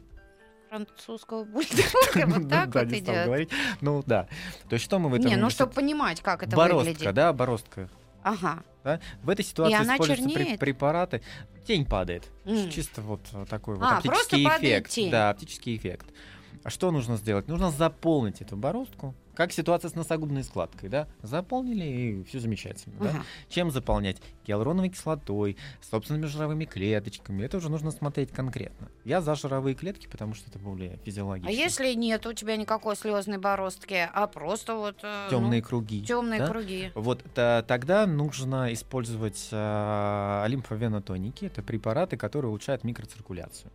французского 0.68 1.44
бульдога, 1.44 2.26
вот 2.26 2.48
так 2.50 2.74
вот 2.74 2.92
идет. 2.92 3.50
Ну 3.80 4.02
да. 4.06 4.28
То 4.68 4.74
есть 4.74 4.84
что 4.84 4.98
мы 4.98 5.08
в 5.08 5.14
этом 5.14 5.26
Не, 5.26 5.36
ну 5.36 5.50
чтобы 5.50 5.72
понимать, 5.72 6.20
как 6.20 6.42
это 6.42 6.56
Бороздка, 6.56 6.90
выглядит. 6.92 7.14
да, 7.14 7.32
бороздка. 7.32 7.88
Ага. 8.22 8.62
Да? 8.84 9.00
В 9.22 9.30
этой 9.30 9.44
ситуации 9.44 9.76
она 9.76 9.94
используются 9.94 10.28
чернеет? 10.28 10.60
препараты. 10.60 11.22
Тень 11.66 11.84
падает. 11.84 12.28
М. 12.44 12.70
Чисто 12.70 13.02
вот 13.02 13.20
такой 13.48 13.76
вот 13.76 13.84
А, 13.84 13.98
оптический 13.98 14.44
эффект. 14.44 15.10
Да, 15.10 15.30
оптический 15.30 15.76
эффект. 15.76 16.06
А 16.64 16.70
что 16.70 16.90
нужно 16.90 17.16
сделать? 17.16 17.48
Нужно 17.48 17.70
заполнить 17.70 18.40
эту 18.40 18.56
бороздку. 18.56 19.14
Как 19.38 19.52
ситуация 19.52 19.88
с 19.88 19.94
носогубной 19.94 20.42
складкой, 20.42 20.88
да? 20.88 21.06
Заполнили, 21.22 21.84
и 21.84 22.24
все 22.24 22.40
замечательно, 22.40 22.96
да? 22.98 23.10
Ага. 23.10 23.22
Чем 23.48 23.70
заполнять? 23.70 24.16
Гиалуроновой 24.44 24.88
кислотой, 24.88 25.56
собственными 25.80 26.26
жировыми 26.26 26.64
клеточками. 26.64 27.44
Это 27.44 27.58
уже 27.58 27.70
нужно 27.70 27.92
смотреть 27.92 28.32
конкретно. 28.32 28.88
Я 29.04 29.20
за 29.20 29.36
жировые 29.36 29.76
клетки, 29.76 30.08
потому 30.08 30.34
что 30.34 30.50
это 30.50 30.58
более 30.58 30.98
физиологично. 31.04 31.50
А 31.50 31.52
если 31.52 31.94
нет 31.94 32.26
у 32.26 32.32
тебя 32.32 32.56
никакой 32.56 32.96
слезной 32.96 33.38
бороздки, 33.38 34.08
а 34.12 34.26
просто 34.26 34.74
вот 34.74 35.04
темные 35.30 35.62
круги. 35.62 36.04
темные 36.04 36.40
да? 36.40 36.48
круги. 36.48 36.90
Вот 36.96 37.22
та- 37.32 37.62
тогда 37.62 38.06
нужно 38.06 38.72
использовать 38.72 39.50
а, 39.52 40.44
лимфовенотоники. 40.48 41.44
Это 41.44 41.62
препараты, 41.62 42.16
которые 42.16 42.48
улучшают 42.48 42.82
микроциркуляцию. 42.82 43.70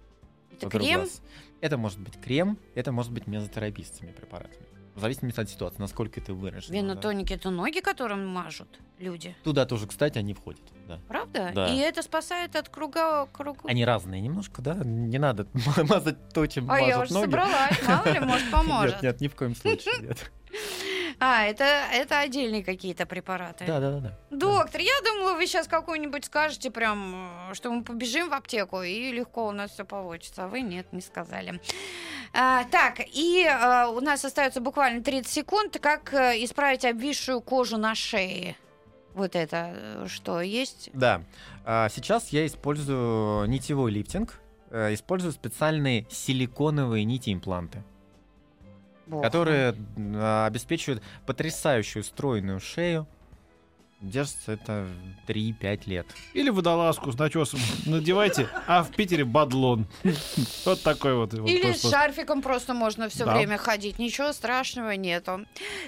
Это 0.60 0.70
крем? 0.70 1.00
глаз. 1.02 1.22
Это 1.64 1.78
может 1.78 1.98
быть 1.98 2.20
крем, 2.20 2.60
это 2.76 2.92
может 2.92 3.14
быть 3.14 3.24
этими 3.26 4.12
препаратами. 4.12 4.66
В 4.96 5.00
зависимости 5.00 5.40
от 5.40 5.50
ситуации, 5.50 5.80
насколько 5.80 6.20
это 6.20 6.34
выражено. 6.34 6.74
да. 6.74 6.78
Венотоники 6.78 7.32
это 7.32 7.52
ноги, 7.52 7.80
которым 7.80 8.28
мажут 8.28 8.68
люди. 9.00 9.34
Туда 9.46 9.66
тоже, 9.66 9.88
кстати, 9.88 10.18
они 10.18 10.34
входят. 10.34 10.62
Да. 10.90 11.00
Правда? 11.08 11.54
Да. 11.56 11.68
И 11.74 11.78
это 11.78 12.04
спасает 12.04 12.58
от 12.58 12.68
круга 12.68 13.28
круга. 13.28 13.62
Они 13.64 13.86
разные 13.86 14.20
немножко, 14.20 14.62
да? 14.62 14.74
Не 14.84 15.20
надо 15.20 15.48
мазать 15.88 16.18
то, 16.34 16.46
чем 16.48 16.70
А 16.70 16.82
я 16.82 16.98
мажут 16.98 17.12
уже 17.12 17.14
ноги. 17.14 17.32
собралась, 17.32 17.88
мало 17.88 18.14
ли, 18.14 18.20
может, 18.20 18.52
поможет. 18.52 18.96
Нет, 18.96 19.04
нет, 19.04 19.22
ни 19.22 19.28
в 19.30 19.36
коем 19.36 19.56
случае 19.56 19.94
нет. 20.02 20.32
А, 21.20 21.44
это, 21.46 21.64
это 21.64 22.20
отдельные 22.20 22.64
какие-то 22.64 23.06
препараты. 23.06 23.66
Да, 23.66 23.80
да, 23.80 23.92
да, 23.92 24.00
да. 24.00 24.18
Доктор, 24.30 24.82
я 24.82 24.94
думала, 25.04 25.34
вы 25.36 25.48
сейчас 25.48 25.68
какую-нибудь 25.68 26.26
скажете 26.26 26.72
прям, 26.72 27.50
э, 27.50 27.54
что 27.54 27.72
мы 27.72 27.84
побежим 27.84 28.30
в 28.30 28.34
аптеку 28.34 28.82
и 28.82 29.12
легко 29.12 29.48
у 29.48 29.52
нас 29.52 29.72
все 29.72 29.86
получится. 29.86 30.46
А 30.46 30.48
вы 30.48 30.62
нет, 30.62 30.92
не 30.92 31.02
сказали. 31.02 31.60
А, 32.34 32.64
так, 32.66 33.00
и 33.00 33.46
э, 33.46 33.86
у 33.88 34.00
нас 34.02 34.26
остается 34.26 34.62
буквально 34.62 35.04
30 35.04 35.32
секунд. 35.32 35.78
Как 35.80 36.14
э, 36.14 36.44
исправить 36.44 36.86
обвисшую 36.86 37.42
кожу 37.42 37.78
на 37.78 37.96
шее? 37.96 38.56
Вот 39.14 39.36
это 39.36 40.06
что 40.08 40.42
есть? 40.42 40.90
Да. 40.94 41.22
А, 41.66 41.90
Сейчас 41.90 42.30
я 42.30 42.46
использую 42.46 43.48
нитевой 43.48 43.92
лифтинг. 43.92 44.40
Использую 44.72 45.34
специальные 45.34 46.08
силиконовые 46.10 47.04
нити-импланты, 47.04 47.84
Бог. 49.06 49.24
которые 49.24 49.76
м, 49.98 50.16
обеспечивают 50.46 51.04
потрясающую 51.26 52.04
стройную 52.04 52.60
шею. 52.60 53.08
Держится 54.04 54.52
это 54.52 54.86
3-5 55.28 55.82
лет. 55.86 56.06
Или 56.34 56.50
водолазку 56.50 57.12
с 57.14 57.18
начесом 57.18 57.60
надевайте, 57.86 58.50
а 58.68 58.84
в 58.84 58.92
Питере 58.92 59.24
бадлон. 59.24 59.88
Вот 60.66 60.82
такой 60.82 61.16
вот. 61.16 61.34
Или 61.34 61.72
с 61.74 61.90
шарфиком 61.90 62.42
просто 62.42 62.74
можно 62.74 63.08
все 63.10 63.26
Да. 63.26 63.36
время 63.36 63.58
ходить. 63.58 64.00
Ничего 64.00 64.34
страшного 64.34 64.92
нету. 64.92 65.46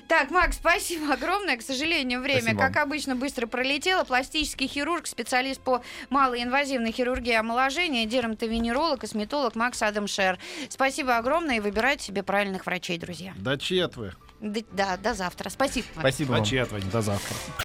Так, 0.07 0.31
Макс, 0.31 0.55
спасибо 0.57 1.13
огромное. 1.13 1.57
К 1.57 1.61
сожалению, 1.61 2.21
время, 2.21 2.41
Спасибо. 2.41 2.61
как 2.61 2.77
обычно, 2.77 3.15
быстро 3.15 3.47
пролетело. 3.47 4.03
Пластический 4.05 4.67
хирург, 4.67 5.07
специалист 5.07 5.59
по 5.61 5.81
малоинвазивной 6.09 6.91
хирургии 6.93 7.33
омоложения, 7.33 8.05
дерматовенеролог, 8.05 9.01
косметолог 9.01 9.55
Макс 9.55 9.81
Адамшер. 9.81 10.39
Спасибо 10.69 11.17
огромное 11.17 11.57
и 11.57 11.59
выбирайте 11.59 12.05
себе 12.05 12.23
правильных 12.23 12.65
врачей, 12.65 12.97
друзья. 12.97 13.33
До 13.37 13.57
четвы. 13.57 14.13
Д- 14.39 14.65
Да, 14.71 14.97
до 14.97 15.13
завтра. 15.13 15.49
Спасибо. 15.49 15.87
Спасибо. 15.97 16.37
До 16.39 16.45
четвы, 16.45 16.81
до 16.81 17.01
завтра. 17.01 17.64